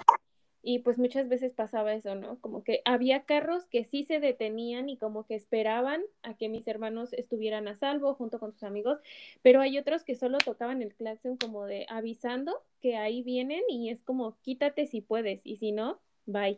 [0.62, 2.40] y pues muchas veces pasaba eso, ¿no?
[2.42, 6.68] Como que había carros que sí se detenían y como que esperaban a que mis
[6.68, 9.00] hermanos estuvieran a salvo junto con sus amigos,
[9.42, 13.90] pero hay otros que solo tocaban el claxon como de avisando que ahí vienen y
[13.90, 16.58] es como quítate si puedes y si no, bye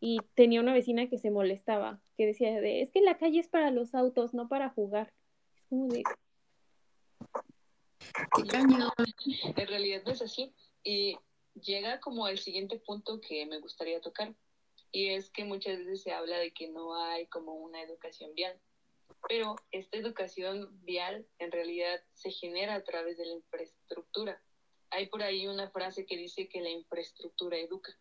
[0.00, 3.48] y tenía una vecina que se molestaba, que decía de, es que la calle es
[3.48, 5.12] para los autos, no para jugar.
[5.54, 6.02] Es como de...
[9.56, 10.54] En realidad es así.
[10.82, 11.16] Y
[11.54, 14.34] llega como el siguiente punto que me gustaría tocar.
[14.92, 18.58] Y es que muchas veces se habla de que no hay como una educación vial.
[19.28, 24.40] Pero esta educación vial en realidad se genera a través de la infraestructura.
[24.90, 27.98] hay por ahí una frase que dice que la infraestructura educa.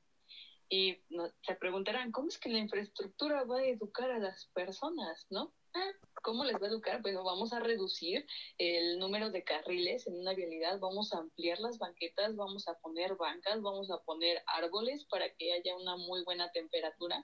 [0.70, 0.98] Y
[1.46, 5.54] se preguntarán, ¿cómo es que la infraestructura va a educar a las personas, no?
[5.76, 5.92] Ah,
[6.24, 7.02] ¿Cómo les va a educar?
[7.02, 8.26] Bueno, vamos a reducir
[8.58, 13.16] el número de carriles en una vialidad, vamos a ampliar las banquetas, vamos a poner
[13.16, 17.24] bancas, vamos a poner árboles para que haya una muy buena temperatura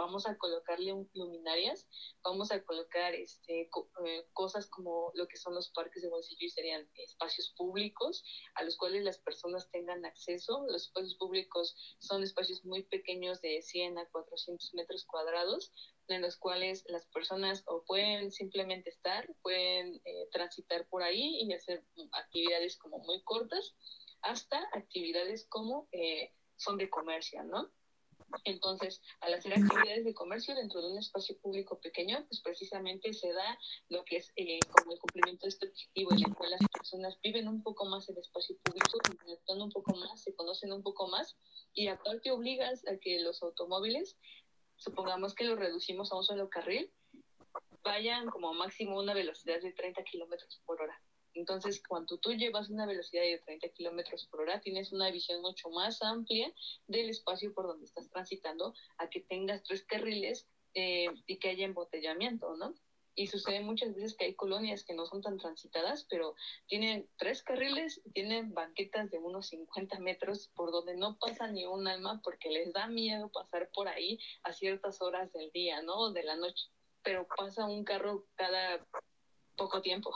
[0.00, 1.86] vamos a colocarle luminarias,
[2.24, 3.68] vamos a colocar este,
[4.06, 8.24] eh, cosas como lo que son los parques de bolsillo y serían espacios públicos
[8.54, 10.64] a los cuales las personas tengan acceso.
[10.68, 15.70] Los espacios públicos son espacios muy pequeños de 100 a 400 metros cuadrados
[16.08, 21.52] en los cuales las personas o pueden simplemente estar, pueden eh, transitar por ahí y
[21.52, 23.76] hacer actividades como muy cortas,
[24.22, 27.70] hasta actividades como eh, son de comercio, ¿no?
[28.44, 33.32] Entonces, al hacer actividades de comercio dentro de un espacio público pequeño, pues precisamente se
[33.32, 33.58] da
[33.88, 37.18] lo que es eh, como el cumplimiento de este objetivo en el cual las personas
[37.22, 41.08] viven un poco más el espacio público, interactúan un poco más, se conocen un poco
[41.08, 41.36] más
[41.72, 44.16] y aparte obligas a que los automóviles,
[44.76, 46.92] supongamos que los reducimos a un solo carril,
[47.82, 51.00] vayan como máximo una velocidad de 30 kilómetros por hora.
[51.34, 55.70] Entonces, cuando tú llevas una velocidad de 30 kilómetros por hora, tienes una visión mucho
[55.70, 56.52] más amplia
[56.86, 61.64] del espacio por donde estás transitando a que tengas tres carriles eh, y que haya
[61.64, 62.74] embotellamiento, ¿no?
[63.14, 66.34] Y sucede muchas veces que hay colonias que no son tan transitadas, pero
[66.66, 71.86] tienen tres carriles, tienen banquetas de unos 50 metros por donde no pasa ni un
[71.88, 76.12] alma porque les da miedo pasar por ahí a ciertas horas del día, ¿no?
[76.12, 76.68] De la noche.
[77.02, 78.86] Pero pasa un carro cada
[79.56, 80.12] poco tiempo.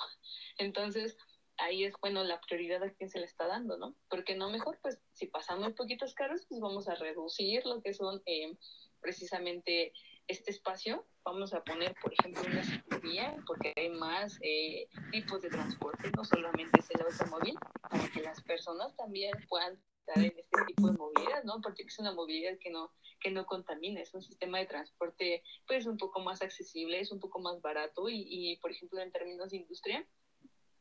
[0.59, 1.16] Entonces,
[1.59, 3.94] ahí es, bueno, la prioridad a quién se le está dando, ¿no?
[4.09, 7.94] Porque no mejor, pues, si pasan muy poquitos carros, pues vamos a reducir lo que
[7.94, 8.57] son eh,
[9.00, 9.92] precisamente
[10.26, 11.07] este espacio.
[11.24, 16.24] Vamos a poner, por ejemplo, una ciclovía, porque hay más eh, tipos de transporte, no
[16.24, 17.57] solamente es el automóvil,
[17.88, 21.61] para que las personas también puedan estar en este tipo de movilidad, ¿no?
[21.62, 25.86] Porque es una movilidad que no, que no contamina, es un sistema de transporte, pues,
[25.86, 29.50] un poco más accesible, es un poco más barato y, y por ejemplo, en términos
[29.50, 30.07] de industria,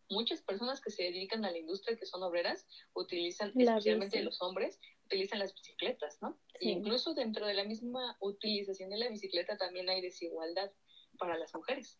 [0.10, 4.80] muchas personas que se dedican a la industria, que son obreras, utilizan, especialmente los hombres,
[5.06, 6.38] utilizan las bicicletas, ¿no?
[6.60, 10.72] incluso dentro de la misma utilización de la bicicleta también hay desigualdad
[11.18, 11.99] para las mujeres,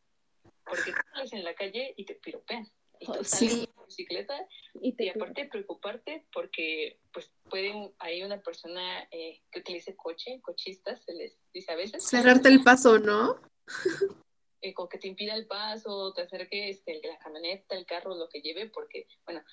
[0.66, 2.72] porque tú sales en la calle y te piropean.
[3.00, 8.42] Y tú sales en la bicicleta y, te aparte preocuparte porque pues puede hay una
[8.42, 12.08] persona eh, que utilice coche, cochistas, se les dice a veces.
[12.08, 13.40] Cerrarte el paso, ¿no?
[14.64, 18.30] eh, con que te impida el paso, te acerque este, la camioneta, el carro, lo
[18.30, 19.44] que lleve, porque, bueno,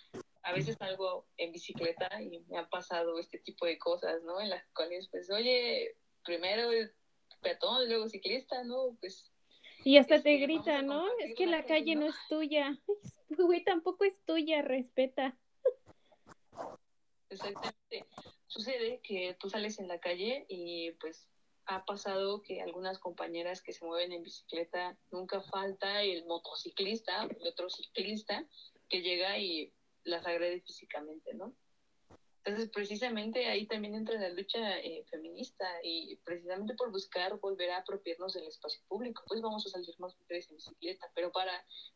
[0.44, 4.40] a veces salgo en bicicleta y me han pasado este tipo de cosas, ¿no?
[4.40, 6.70] En las cuales, pues, oye, primero
[7.42, 8.96] peatón, luego ciclista, ¿no?
[9.00, 9.32] Pues...
[9.82, 11.04] Y hasta te este, grita, ¿no?
[11.18, 12.78] Es que la calle no es tuya.
[13.30, 15.36] Güey, tampoco es tuya, respeta.
[17.28, 18.06] Exactamente.
[18.46, 21.29] Sucede que tú sales en la calle y pues
[21.70, 27.46] ha pasado que algunas compañeras que se mueven en bicicleta, nunca falta el motociclista, el
[27.46, 28.44] otro ciclista,
[28.88, 31.54] que llega y las agrede físicamente, ¿no?
[32.42, 37.78] Entonces, precisamente ahí también entra la lucha eh, feminista y precisamente por buscar volver a
[37.78, 41.52] apropiarnos del espacio público, pues vamos a salir más mujeres en bicicleta, pero para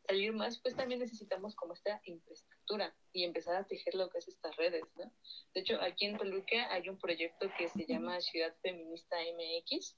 [0.07, 4.29] salir más, pues también necesitamos como esta infraestructura y empezar a tejer lo que es
[4.29, 5.11] estas redes, ¿no?
[5.55, 9.97] De hecho, aquí en Toluca hay un proyecto que se llama Ciudad Feminista MX,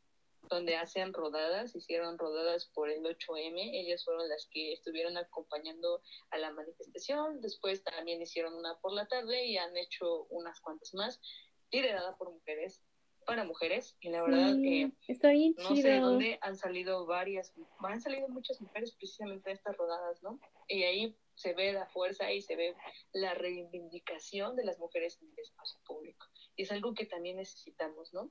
[0.49, 6.39] donde hacen rodadas, hicieron rodadas por el 8M, ellas fueron las que estuvieron acompañando a
[6.39, 11.21] la manifestación, después también hicieron una por la tarde y han hecho unas cuantas más,
[11.71, 12.83] liderada por mujeres,
[13.27, 14.93] para mujeres, y la verdad que
[15.59, 20.23] no sé de dónde han salido varias, han salido muchas mujeres precisamente de estas rodadas,
[20.23, 20.39] ¿no?
[20.69, 22.75] Y ahí se ve la fuerza y se ve
[23.13, 26.27] la reivindicación de las mujeres en el espacio público.
[26.55, 28.31] Y es algo que también necesitamos, ¿no?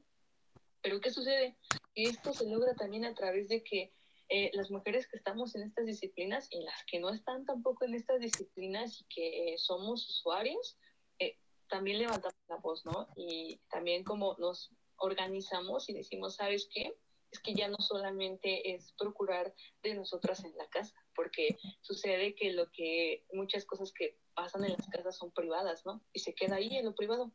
[0.82, 1.58] Pero ¿qué sucede?
[1.96, 3.94] Esto se logra también a través de que
[4.28, 7.94] eh, las mujeres que estamos en estas disciplinas y las que no están tampoco en
[7.94, 10.78] estas disciplinas y que eh, somos usuarios,
[11.20, 11.38] eh,
[11.70, 13.08] también levantamos la voz, ¿no?
[13.16, 16.98] Y también como nos organizamos y decimos, ¿sabes qué?
[17.32, 22.52] Es que ya no solamente es procurar de nosotras en la casa, porque sucede que
[22.52, 26.02] lo que muchas cosas que pasan en las casas son privadas, ¿no?
[26.14, 27.32] Y se queda ahí en lo privado.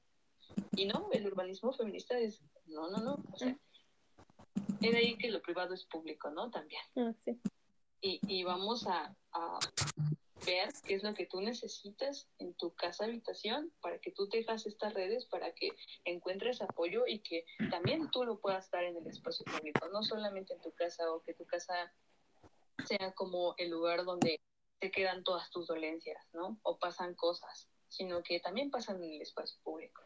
[0.72, 3.56] Y no, el urbanismo feminista es, no, no, no, o sea,
[4.80, 6.50] es ahí que lo privado es público, ¿no?
[6.50, 6.82] También.
[6.96, 7.40] Ah, sí.
[8.00, 9.58] y, y, vamos a, a,
[10.46, 14.66] ver qué es lo que tú necesitas en tu casa habitación para que tú dejas
[14.66, 15.70] estas redes, para que
[16.04, 20.54] encuentres apoyo y que también tú lo puedas dar en el espacio público, no solamente
[20.54, 21.92] en tu casa o que tu casa
[22.86, 24.40] sea como el lugar donde
[24.78, 26.58] te quedan todas tus dolencias, ¿no?
[26.62, 30.02] O pasan cosas, sino que también pasan en el espacio público.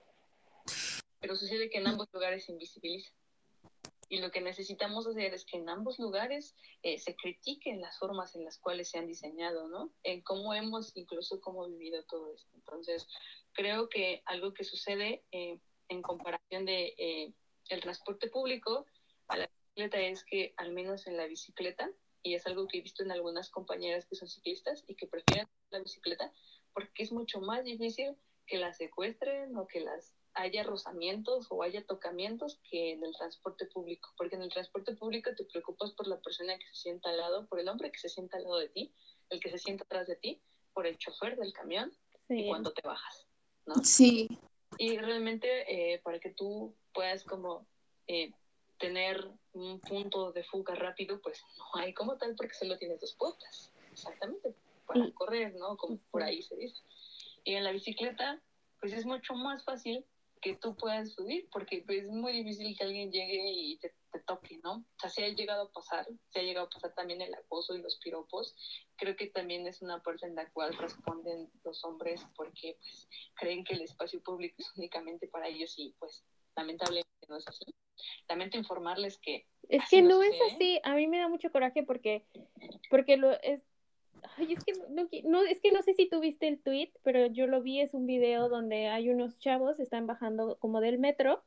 [1.21, 3.13] Pero sucede que en ambos lugares se invisibiliza.
[4.15, 6.55] Y lo que necesitamos hacer es que en ambos lugares
[6.85, 9.93] eh, se critiquen las formas en las cuales se han diseñado, ¿no?
[10.05, 12.49] En cómo hemos, incluso cómo vivido todo esto.
[12.55, 13.09] Entonces,
[13.55, 15.59] creo que algo que sucede eh,
[15.89, 17.33] en comparación de eh,
[17.71, 18.87] el transporte público
[19.27, 21.91] a la bicicleta es que al menos en la bicicleta,
[22.23, 25.49] y es algo que he visto en algunas compañeras que son ciclistas y que prefieren
[25.71, 26.33] la bicicleta,
[26.73, 28.15] porque es mucho más difícil
[28.47, 33.67] que las secuestren o que las haya rozamientos o haya tocamientos que en el transporte
[33.67, 37.19] público, porque en el transporte público te preocupas por la persona que se sienta al
[37.19, 38.93] lado, por el hombre que se sienta al lado de ti,
[39.31, 41.93] el que se sienta atrás de ti, por el chofer del camión
[42.29, 43.27] y cuando te bajas,
[43.67, 43.77] ¿no?
[43.85, 44.29] Sí.
[44.79, 47.67] Y realmente eh, para que tú puedas como
[48.09, 48.33] eh,
[48.79, 53.15] tener un punto de fuga rápido, pues no hay como tal porque solo tienes dos
[53.15, 54.55] puertas, exactamente,
[54.87, 55.77] para correr, ¿no?
[55.77, 56.83] Como por ahí se dice.
[57.45, 58.41] Y en la bicicleta,
[58.81, 60.05] pues es mucho más fácil
[60.45, 63.91] que tú puedas subir, porque pues, es muy difícil que alguien llegue y te,
[64.27, 64.75] toque, ¿no?
[64.75, 67.75] O sea, si ha llegado a pasar, se ha llegado a pasar también el acoso
[67.75, 68.55] y los piropos,
[68.97, 73.65] creo que también es una parte en la cual responden los hombres porque pues creen
[73.65, 76.25] que el espacio público es únicamente para ellos y pues
[76.57, 77.65] lamentablemente no es así.
[78.29, 79.47] Lamento informarles que...
[79.69, 82.25] Es que no, es así, a mí me da mucho coraje porque,
[82.91, 83.63] porque lo es,
[84.37, 84.73] Ay, es que
[85.25, 88.07] no, es que no sé si tuviste el tweet, pero yo lo vi, es un
[88.07, 91.43] video donde hay unos chavos, están bajando como del metro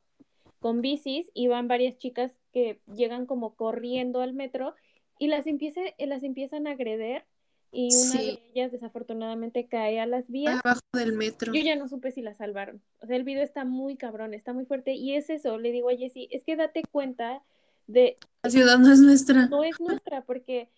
[0.59, 4.75] con bicis y van varias chicas que llegan como corriendo al metro
[5.19, 7.25] y las, empieza, las empiezan a agreder
[7.71, 10.59] y una de ellas desafortunadamente cae a las vías.
[10.63, 11.53] Abajo del metro.
[11.53, 12.81] Yo ya no supe si la salvaron.
[13.01, 15.89] O sea, el video está muy cabrón, está muy fuerte y es eso, le digo
[15.89, 17.43] a Jessie, es que date cuenta
[17.87, 18.17] de...
[18.43, 19.47] La ciudad no es nuestra.
[19.47, 20.69] No es nuestra porque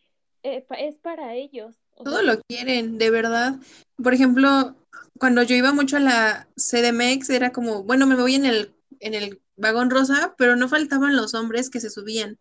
[0.43, 1.75] eh, es para ellos.
[2.03, 3.55] Todo lo quieren, de verdad.
[4.01, 4.75] Por ejemplo,
[5.19, 9.13] cuando yo iba mucho a la CDMX, era como, bueno, me voy en el, en
[9.13, 12.37] el vagón rosa, pero no faltaban los hombres que se subían.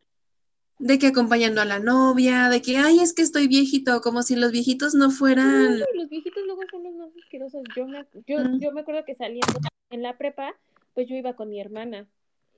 [0.79, 4.37] De que acompañando a la novia, de que, ay, es que estoy viejito, como si
[4.37, 5.81] los viejitos no fueran.
[5.81, 7.63] los viejitos luego son los más asquerosos.
[7.77, 9.59] Yo me, yo, yo me acuerdo que saliendo
[9.91, 10.55] en la prepa,
[10.95, 12.07] pues yo iba con mi hermana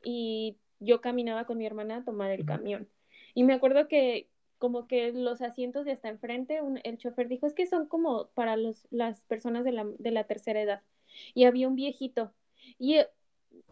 [0.05, 2.89] y yo caminaba con mi hermana a tomar el camión.
[3.35, 4.29] Y me acuerdo que
[4.61, 8.57] como que los asientos de hasta enfrente, el chofer dijo, es que son como para
[8.57, 10.83] los, las personas de la, de la tercera edad.
[11.35, 12.31] Y había un viejito.
[12.79, 13.09] Y eh,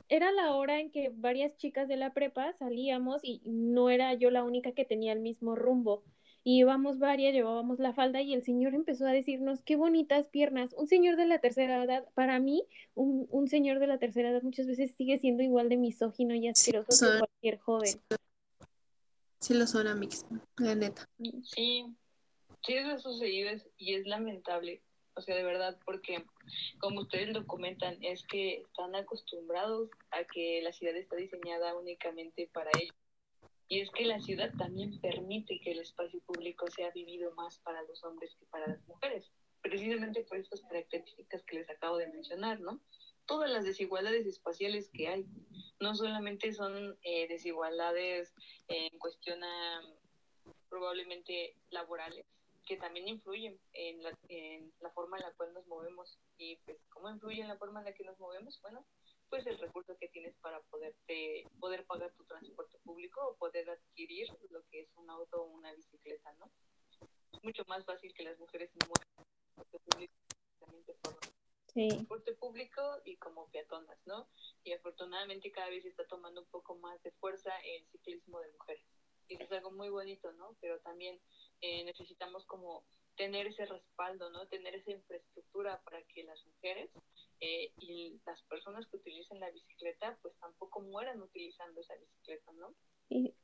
[0.08, 4.30] era la hora en que varias chicas de la prepa salíamos y no era yo
[4.30, 6.04] la única que tenía el mismo rumbo.
[6.42, 10.72] Y íbamos varias, llevábamos la falda y el señor empezó a decirnos, qué bonitas piernas.
[10.72, 12.64] Un señor de la tercera edad, para mí,
[12.94, 16.48] un, un señor de la tercera edad muchas veces sigue siendo igual de misógino y
[16.48, 18.00] asqueroso que cualquier joven.
[19.40, 20.24] Sí lo son, Amix,
[20.56, 21.08] la neta.
[21.18, 21.84] Sí,
[22.64, 24.82] sí eso ha sucedido y es lamentable,
[25.14, 26.24] o sea, de verdad, porque
[26.78, 32.48] como ustedes lo comentan, es que están acostumbrados a que la ciudad está diseñada únicamente
[32.52, 32.94] para ellos.
[33.68, 37.82] Y es que la ciudad también permite que el espacio público sea vivido más para
[37.82, 39.30] los hombres que para las mujeres,
[39.60, 42.80] precisamente por estas características que les acabo de mencionar, ¿no?
[43.28, 45.26] Todas las desigualdades espaciales que hay.
[45.78, 48.34] No solamente son eh, desigualdades
[48.66, 49.40] en cuestión
[50.68, 52.26] probablemente laborales,
[52.66, 56.18] que también influyen en la, en la forma en la cual nos movemos.
[56.38, 58.60] Y pues, ¿cómo influye en la forma en la que nos movemos?
[58.62, 58.84] Bueno,
[59.28, 64.28] pues el recurso que tienes para poderte, poder pagar tu transporte público o poder adquirir
[64.50, 66.50] lo que es un auto o una bicicleta, ¿no?
[67.32, 69.08] Es mucho más fácil que las mujeres se muevan
[71.74, 74.28] transporte público por transporte público y como peatonas, ¿no?
[74.64, 78.52] Y afortunadamente cada vez se está tomando un poco más de fuerza el ciclismo de
[78.52, 78.84] mujeres.
[79.28, 80.56] Y eso es algo muy bonito, ¿no?
[80.60, 81.20] Pero también
[81.60, 82.84] eh, necesitamos como
[83.16, 84.46] tener ese respaldo, ¿no?
[84.46, 86.90] Tener esa infraestructura para que las mujeres
[87.40, 92.74] eh, y las personas que utilicen la bicicleta, pues tampoco mueran utilizando esa bicicleta, ¿no?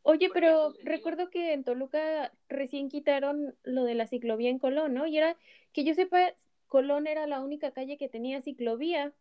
[0.02, 5.06] oye, pero recuerdo que en Toluca recién quitaron lo de la ciclovía en Colón, ¿no?
[5.06, 5.38] Y era,
[5.72, 6.34] que yo sepa,
[6.74, 9.14] Colón era la única calle que tenía ciclovía.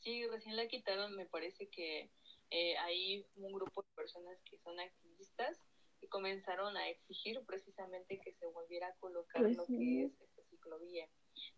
[0.00, 2.10] Sí, recién la quitaron, me parece que
[2.50, 5.62] eh, hay un grupo de personas que son activistas
[6.00, 10.42] y comenzaron a exigir precisamente que se volviera a colocar pues lo que es esta
[10.50, 11.08] ciclovía.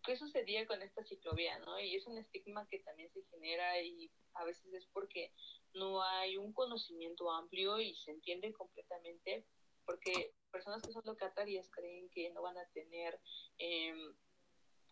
[0.05, 1.79] ¿Qué sucedía con esta ciclovía, no?
[1.79, 5.33] Y es un estigma que también se genera y a veces es porque
[5.73, 9.47] no hay un conocimiento amplio y se entiende completamente
[9.91, 13.19] porque personas que son locatarias creen que no van a tener
[13.57, 14.15] em,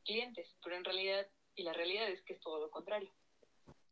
[0.03, 1.25] clientes, pero en realidad,
[1.55, 3.13] y la realidad es que es todo lo contrario.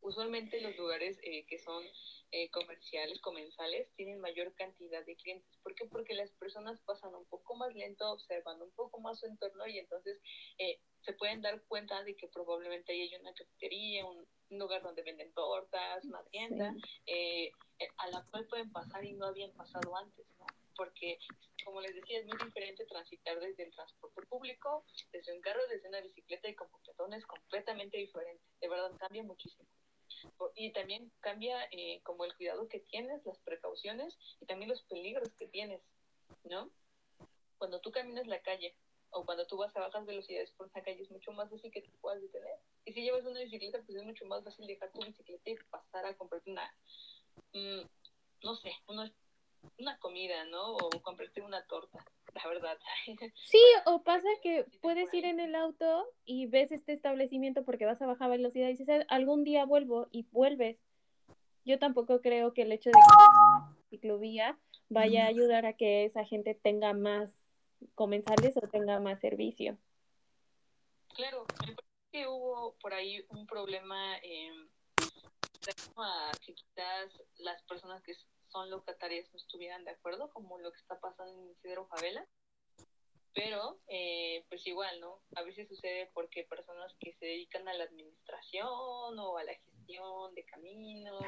[0.02, 1.84] usualmente los lugares eh, que son
[2.32, 5.58] eh, comerciales, comensales, tienen mayor cantidad de clientes.
[5.64, 5.86] ¿Por qué?
[5.86, 9.80] Porque las personas pasan un poco más lento, observando un poco más su entorno y
[9.80, 10.22] entonces
[10.60, 15.04] eh, se pueden dar cuenta de que probablemente ahí hay una cafetería, un, lugar donde
[15.04, 16.74] venden tortas, una tienda,
[17.06, 17.52] eh,
[17.98, 20.46] a la cual pueden pasar y no habían pasado antes, ¿no?
[20.78, 21.18] Porque,
[21.66, 25.90] como les decía, es muy diferente transitar desde el transporte público, desde un carro, desde
[25.90, 26.68] una bicicleta y con
[27.14, 28.44] es completamente diferente.
[28.62, 29.68] De verdad, cambia muchísimo
[30.56, 35.30] y también cambia eh, como el cuidado que tienes, las precauciones y también los peligros
[35.38, 35.82] que tienes,
[36.44, 36.72] ¿no?
[37.58, 38.76] Cuando tú caminas la calle
[39.12, 41.82] o cuando tú vas a bajas velocidades por una calle es mucho más fácil que
[41.82, 42.60] te puedas detener.
[42.86, 46.06] Y si llevas una bicicleta, pues es mucho más fácil dejar tu bicicleta y pasar
[46.06, 46.74] a comprarte una,
[47.54, 47.82] mm,
[48.44, 49.12] no sé, una,
[49.78, 50.76] una comida, ¿no?
[50.76, 52.04] O comprarte una torta
[52.38, 52.78] la verdad.
[53.46, 58.02] Sí, o pasa que puedes ir en el auto y ves este establecimiento porque vas
[58.02, 60.78] a bajar velocidad y dices, algún día vuelvo y vuelves.
[61.66, 64.58] Yo tampoco creo que el hecho de que la ciclovía
[64.90, 67.30] vaya a ayudar a que esa gente tenga más
[67.94, 69.78] comensales o tenga más servicio.
[71.16, 74.52] Claro, me parece que hubo por ahí un problema eh,
[76.46, 78.14] que quizás las personas que
[78.52, 82.26] son locatarias no estuvieran de acuerdo, como lo que está pasando en Isidro Favela.
[83.34, 85.22] Pero, eh, pues igual, ¿no?
[85.36, 90.34] A veces sucede porque personas que se dedican a la administración o a la gestión
[90.34, 91.24] de caminos,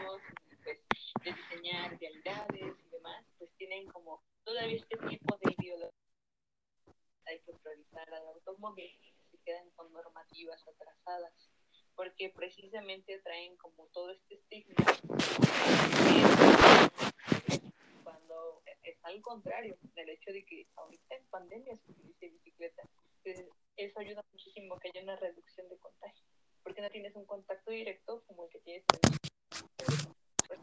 [0.64, 0.80] pues,
[1.24, 5.94] de diseñar vialidades y demás, pues tienen como todavía este tipo de ideología.
[7.26, 8.92] Hay que priorizar al automóvil,
[9.30, 11.34] se quedan con normativas atrasadas
[12.00, 14.86] porque precisamente traen como todo este estigma
[18.04, 22.84] cuando es al contrario del hecho de que ahorita en pandemia se utilice bicicleta.
[23.76, 26.26] eso ayuda muchísimo que haya una reducción de contagio,
[26.64, 30.62] porque no tienes un contacto directo como el que tienes en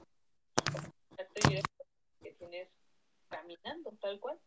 [1.08, 1.84] contacto directo
[2.22, 2.68] que tienes
[3.28, 4.38] caminando tal cual,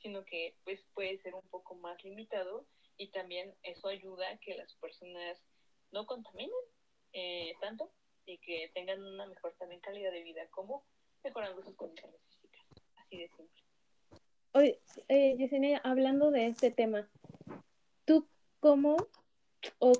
[0.00, 2.66] sino que pues puede ser un poco más limitado
[2.96, 5.42] y también eso ayuda a que las personas
[5.90, 6.50] no contaminen
[7.12, 7.92] eh, tanto
[8.26, 10.84] y que tengan una mejor también calidad de vida, como
[11.24, 12.62] mejorando sus condiciones físicas.
[12.96, 13.62] Así de simple.
[14.54, 17.08] Oye, eh, Yesenia, hablando de este tema,
[18.04, 18.26] ¿tú
[18.60, 18.96] cómo
[19.78, 19.92] o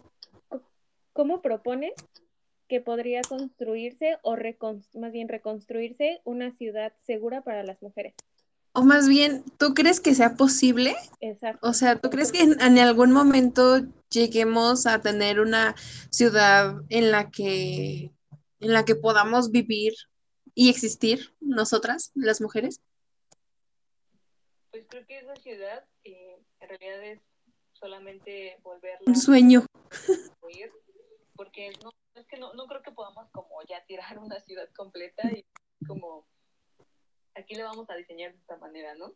[1.13, 1.93] cómo propones
[2.69, 4.37] que podría construirse o
[4.95, 8.15] más bien reconstruirse una ciudad segura para las mujeres?
[8.75, 10.97] O más bien, ¿tú crees que sea posible?
[11.21, 11.69] Exacto.
[11.69, 15.75] O sea, ¿tú crees que en, algún momento lleguemos a tener una
[16.11, 18.11] ciudad en la que
[18.61, 19.93] en la que podamos vivir
[20.55, 22.81] y existir nosotras, las mujeres?
[24.71, 27.21] Pues creo que esa ciudad eh, en realidad es
[27.73, 29.67] solamente volverla un sueño.
[31.35, 35.31] porque no, es que no, no creo que podamos como ya tirar una ciudad completa
[35.31, 35.45] y
[35.87, 36.27] como
[37.35, 39.15] aquí le vamos a diseñar de esta manera, ¿no?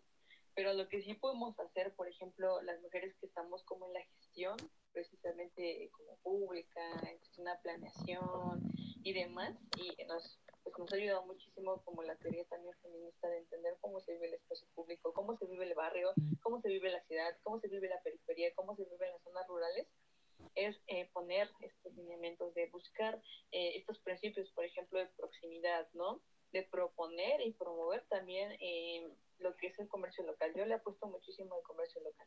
[0.55, 4.01] Pero lo que sí podemos hacer, por ejemplo, las mujeres que estamos como en la
[4.05, 4.57] gestión,
[4.93, 8.62] precisamente como pública, en una planeación
[9.03, 13.39] y demás, y nos, pues nos ha ayudado muchísimo como la teoría también feminista de
[13.39, 16.12] entender cómo se vive el espacio público, cómo se vive el barrio,
[16.43, 19.23] cómo se vive la ciudad, cómo se vive la periferia, cómo se vive en las
[19.23, 19.87] zonas rurales,
[20.57, 26.21] es eh, poner estos lineamientos de buscar eh, estos principios, por ejemplo, de proximidad, ¿no?
[26.53, 29.09] de proponer y promover también eh,
[29.39, 30.53] lo que es el comercio local.
[30.57, 32.27] Yo le apuesto muchísimo al comercio local,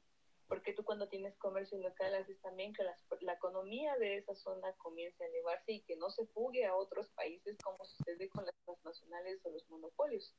[0.49, 2.83] porque tú cuando tienes comercio local haces también que
[3.21, 7.07] la economía de esa zona comience a elevarse y que no se fugue a otros
[7.11, 10.35] países como sucede con las transnacionales o los monopolios.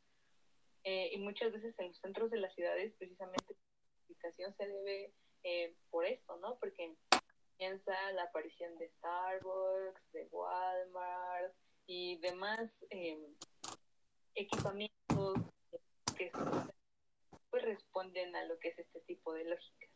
[0.82, 3.54] Eh, y muchas veces en los centros de las ciudades precisamente la
[3.84, 6.58] identificación se debe eh, por esto, ¿no?
[6.58, 6.96] Porque
[7.56, 11.54] piensa la aparición de Starbucks, de Walmart
[11.86, 12.68] y demás
[14.34, 15.38] equipamientos
[16.16, 16.32] que
[17.50, 19.89] pues, responden a lo que es este tipo de lógicas,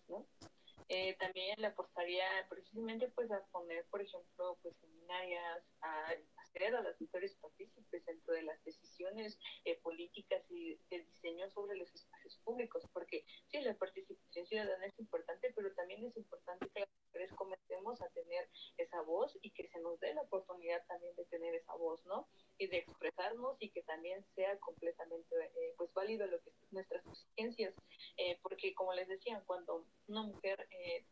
[0.88, 6.12] Eh, también le apostaría precisamente pues a poner, por ejemplo, pues seminarias, a
[6.54, 11.76] hacer a las mujeres partícipes dentro de las decisiones eh, políticas y de diseño sobre
[11.76, 16.80] los espacios públicos, porque sí, la participación ciudadana es importante, pero también es importante que
[16.80, 18.48] las mujeres comencemos a tener
[18.78, 22.28] esa voz y que se nos dé la oportunidad también de tener esa voz, ¿no?
[22.58, 27.74] Y de expresarnos y que también sea completamente eh, pues válido lo que nuestras exigencias,
[28.16, 31.04] eh, porque como les decía, cuando una mujer eh,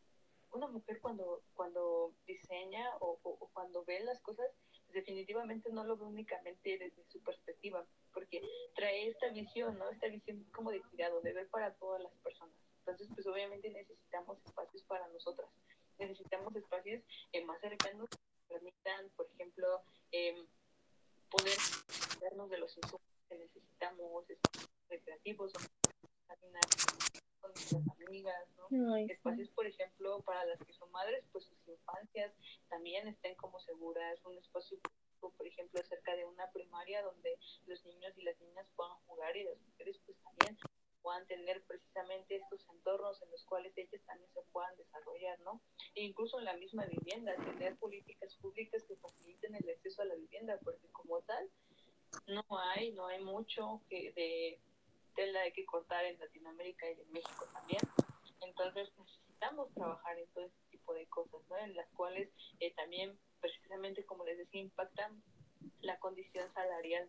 [0.52, 3.18] una mujer cuando cuando diseña o,
[3.52, 4.46] cuando ve las cosas
[4.92, 8.42] definitivamente no lo ve únicamente desde su perspectiva porque
[8.74, 12.54] trae esta visión no esta visión como de cuidado de ver para todas las personas.
[12.80, 15.48] Entonces pues obviamente necesitamos espacios para nosotras.
[15.98, 17.02] Necesitamos espacios
[17.46, 18.08] más cercanos
[18.52, 19.82] permitan, por ejemplo,
[20.12, 20.46] eh,
[21.30, 21.56] poder
[22.20, 25.52] darnos de los insumos que necesitamos, espacios recreativos,
[26.26, 26.62] caminar
[27.42, 28.96] con nuestras amigas, ¿no?
[28.96, 32.32] espacios, por ejemplo, para las que son madres, pues sus infancias
[32.70, 34.78] también estén como seguras, un espacio
[35.30, 39.44] por ejemplo, cerca de una primaria donde los niños y las niñas puedan jugar y
[39.44, 40.58] las mujeres pues también
[41.00, 45.60] puedan tener precisamente estos entornos en los cuales ellas también se puedan desarrollar, ¿no?
[45.94, 50.14] E incluso en la misma vivienda, tener políticas públicas que faciliten el acceso a la
[50.14, 51.50] vivienda, porque como tal,
[52.28, 54.60] no hay, no hay mucho que de
[55.14, 57.80] tela de que cortar en Latinoamérica y en México también.
[58.40, 61.56] Entonces necesitamos trabajar en todo este tipo de cosas, ¿no?
[61.58, 62.28] En las cuales
[62.60, 65.22] eh, también, precisamente como les decía, impactan
[65.80, 67.08] la condición salarial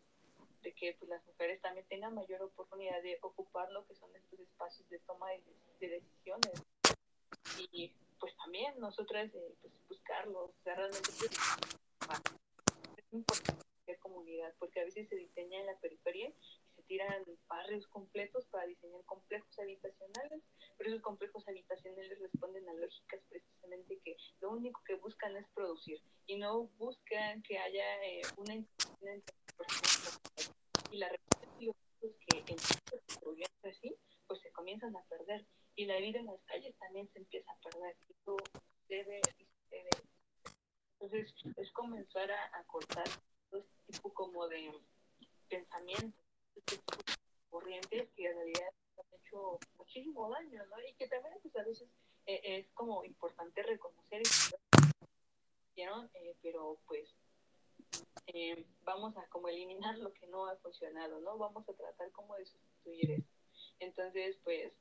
[0.61, 4.39] de que pues, las mujeres también tengan mayor oportunidad de ocupar lo que son estos
[4.39, 6.63] espacios de toma de, decisiones.
[7.71, 11.31] Y pues también nosotras eh, pues, buscarlos, o sea, realmente pues,
[12.97, 13.63] es importante
[14.03, 16.31] comunidad, porque a veces se diseña en la periferia
[16.93, 20.41] y se tiran barrios completos para diseñar complejos habitacionales,
[20.77, 25.99] pero esos complejos habitacionales responden a lógicas precisamente que lo único que buscan es producir
[26.27, 28.73] y no buscan que haya eh, una entre
[30.91, 31.09] y la
[31.59, 31.75] y los
[32.27, 33.95] que el así,
[34.27, 37.69] pues se comienzan a perder y la vida en las calles también se empieza a
[37.69, 37.95] perder.
[38.09, 38.37] Esto
[38.87, 39.89] debe y debe.
[40.99, 43.07] Entonces es comenzar a, a cortar
[43.51, 44.71] este tipo como de
[45.49, 46.22] de
[47.49, 50.75] corrientes que en realidad han hecho muchísimo daño, ¿no?
[50.87, 51.87] Y que también pues a veces
[52.25, 54.21] eh, es como importante reconocer
[55.75, 57.15] y eh, pero pues
[58.27, 61.37] eh, vamos a como eliminar lo que no ha funcionado, ¿no?
[61.37, 63.32] Vamos a tratar como de sustituir eso.
[63.79, 64.73] Entonces, pues,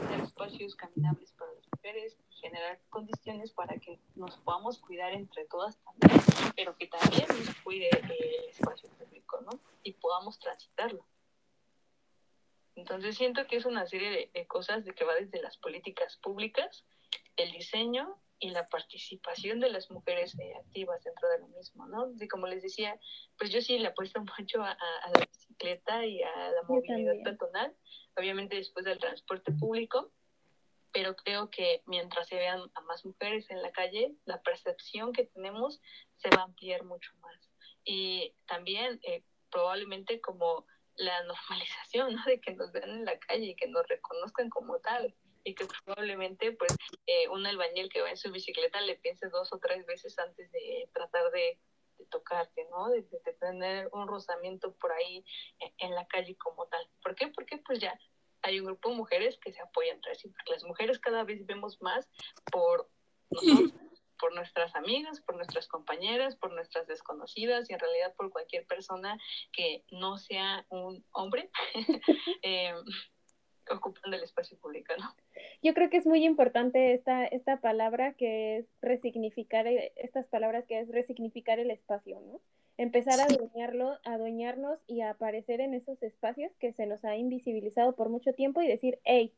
[0.00, 5.78] tener espacios caminables para las mujeres, generar condiciones para que nos podamos cuidar entre todas
[5.78, 6.20] también,
[6.56, 9.60] pero que también nos cuide el espacio público, ¿no?
[9.82, 11.06] Y podamos transitarlo.
[12.76, 16.16] Entonces siento que es una serie de, de cosas de que va desde las políticas
[16.16, 16.84] públicas,
[17.36, 22.12] el diseño y la participación de las mujeres eh, activas dentro de lo mismo, ¿no?
[22.20, 23.00] Y como les decía,
[23.38, 27.74] pues yo sí le apuesto mucho a, a, la bicicleta y a la movilidad peatonal,
[28.14, 30.12] obviamente después del transporte público,
[30.92, 35.24] pero creo que mientras se vean a más mujeres en la calle, la percepción que
[35.24, 35.80] tenemos
[36.16, 37.50] se va a ampliar mucho más.
[37.82, 40.66] Y también eh, probablemente como
[40.96, 42.22] la normalización, ¿no?
[42.26, 45.14] De que nos vean en la calle y que nos reconozcan como tal
[45.44, 46.74] y que probablemente pues
[47.06, 50.50] eh, un albañil que va en su bicicleta le piense dos o tres veces antes
[50.50, 51.58] de tratar de,
[52.10, 52.90] tocarte, ¿no?
[52.90, 53.02] De,
[53.40, 55.24] tener un rozamiento por ahí
[55.78, 56.86] en, la calle como tal.
[57.02, 57.28] ¿Por qué?
[57.28, 57.98] Porque pues ya
[58.42, 61.44] hay un grupo de mujeres que se apoyan entre sí, porque las mujeres cada vez
[61.46, 62.08] vemos más
[62.50, 62.90] por
[63.30, 63.72] nosotros,
[64.18, 69.18] por nuestras amigas, por nuestras compañeras, por nuestras desconocidas y en realidad por cualquier persona
[69.52, 71.50] que no sea un hombre.
[72.42, 72.74] eh,
[73.70, 75.14] ocupando el espacio público, ¿no?
[75.62, 80.64] Yo creo que es muy importante esta, esta palabra que es resignificar, eh, estas palabras
[80.66, 82.40] que es resignificar el espacio, ¿no?
[82.76, 87.16] Empezar a adueñarlo, a adueñarnos y a aparecer en esos espacios que se nos ha
[87.16, 89.32] invisibilizado por mucho tiempo y decir, hey,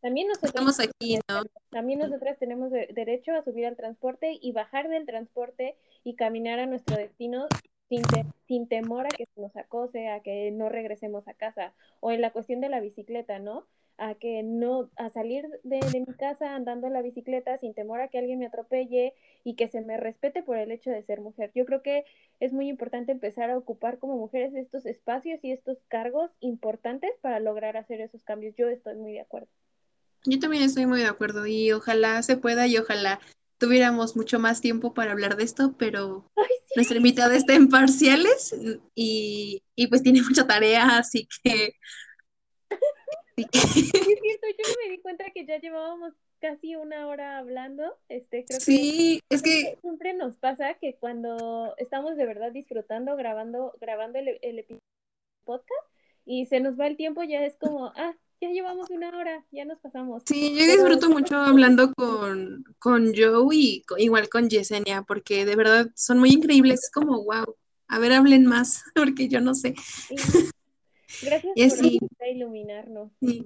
[0.00, 1.42] también nosotros, Estamos aquí, ¿no?
[1.70, 6.66] también nosotras tenemos derecho a subir al transporte y bajar del transporte y caminar a
[6.66, 7.48] nuestro destino
[7.90, 8.02] sin,
[8.46, 12.22] sin temor a que se nos acose, a que no regresemos a casa, o en
[12.22, 13.66] la cuestión de la bicicleta, ¿no?
[13.98, 18.08] A que no, a salir de, de, mi casa andando la bicicleta sin temor a
[18.08, 19.12] que alguien me atropelle
[19.44, 21.50] y que se me respete por el hecho de ser mujer.
[21.54, 22.04] Yo creo que
[22.38, 27.40] es muy importante empezar a ocupar como mujeres estos espacios y estos cargos importantes para
[27.40, 28.54] lograr hacer esos cambios.
[28.56, 29.48] Yo estoy muy de acuerdo.
[30.24, 33.20] Yo también estoy muy de acuerdo y ojalá se pueda y ojalá
[33.60, 36.24] tuviéramos mucho más tiempo para hablar de esto, pero
[36.74, 38.56] nuestra invitada está en parciales
[38.94, 41.74] y, y, pues tiene mucha tarea, así que...
[43.36, 47.98] es cierto, yo me di cuenta que ya llevábamos casi una hora hablando.
[48.08, 53.74] Este, creo sí, es que siempre nos pasa que cuando estamos de verdad disfrutando, grabando,
[53.78, 54.64] grabando el, el
[55.44, 55.86] podcast
[56.24, 59.64] y se nos va el tiempo, ya es como, ah, ya llevamos una hora, ya
[59.64, 60.22] nos pasamos.
[60.26, 65.90] Sí, yo disfruto mucho hablando con, con Joe y igual con Yesenia, porque de verdad
[65.94, 67.54] son muy increíbles, es como, wow,
[67.88, 69.74] a ver, hablen más, porque yo no sé.
[71.22, 73.12] Gracias y así, por iluminarnos.
[73.20, 73.44] Sí.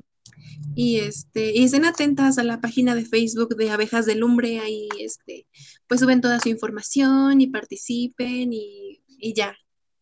[0.76, 4.88] Y este, y estén atentas a la página de Facebook de Abejas de Lumbre, ahí
[5.01, 5.47] este,
[5.86, 9.57] pues suben toda su información y participen y, y ya.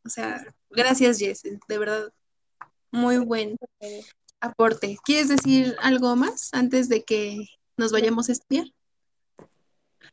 [0.05, 2.13] O sea, gracias Jess, de verdad,
[2.91, 3.57] muy buen
[4.43, 4.99] aporte.
[5.05, 8.67] ¿Quieres decir algo más antes de que nos vayamos a estudiar?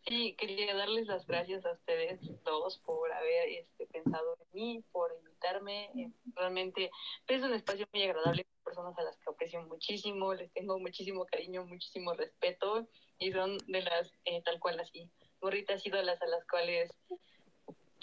[0.07, 5.11] Sí, quería darles las gracias a ustedes dos por haber este, pensado en mí, por
[5.19, 5.91] invitarme.
[5.95, 6.89] Eh, realmente
[7.27, 11.65] es un espacio muy agradable, personas a las que aprecio muchísimo, les tengo muchísimo cariño,
[11.65, 12.87] muchísimo respeto
[13.19, 15.09] y son de las, eh, tal cual así,
[15.41, 16.91] gorritas ídolas a las cuales,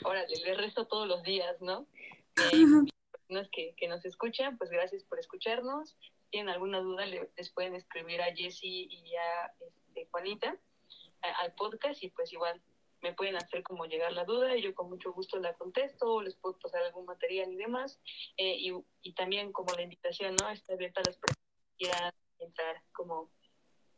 [0.05, 1.87] órale, les rezo todos los días, ¿no?
[2.53, 5.97] Eh, personas que, que nos escuchan, pues gracias por escucharnos.
[6.31, 10.59] Tienen alguna duda, les pueden escribir a Jessie y a este, Juanita
[11.23, 12.61] al podcast y pues igual
[13.03, 16.23] me pueden hacer como llegar la duda y yo con mucho gusto la contesto o
[16.23, 18.01] les puedo pasar algún material y demás.
[18.37, 18.73] Eh, y,
[19.03, 20.49] y, también como la invitación, ¿no?
[20.51, 23.31] Está abierta a las personas que quieran entrar como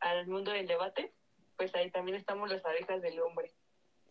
[0.01, 1.13] al mundo del debate,
[1.57, 3.53] pues ahí también estamos las abejas del hombre.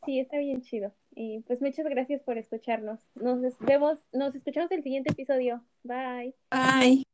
[0.05, 0.93] Sí, está bien chido.
[1.11, 2.99] Y pues muchas gracias por escucharnos.
[3.15, 5.63] Nos vemos, nos escuchamos en el siguiente episodio.
[5.83, 6.35] Bye.
[6.51, 7.06] Bye.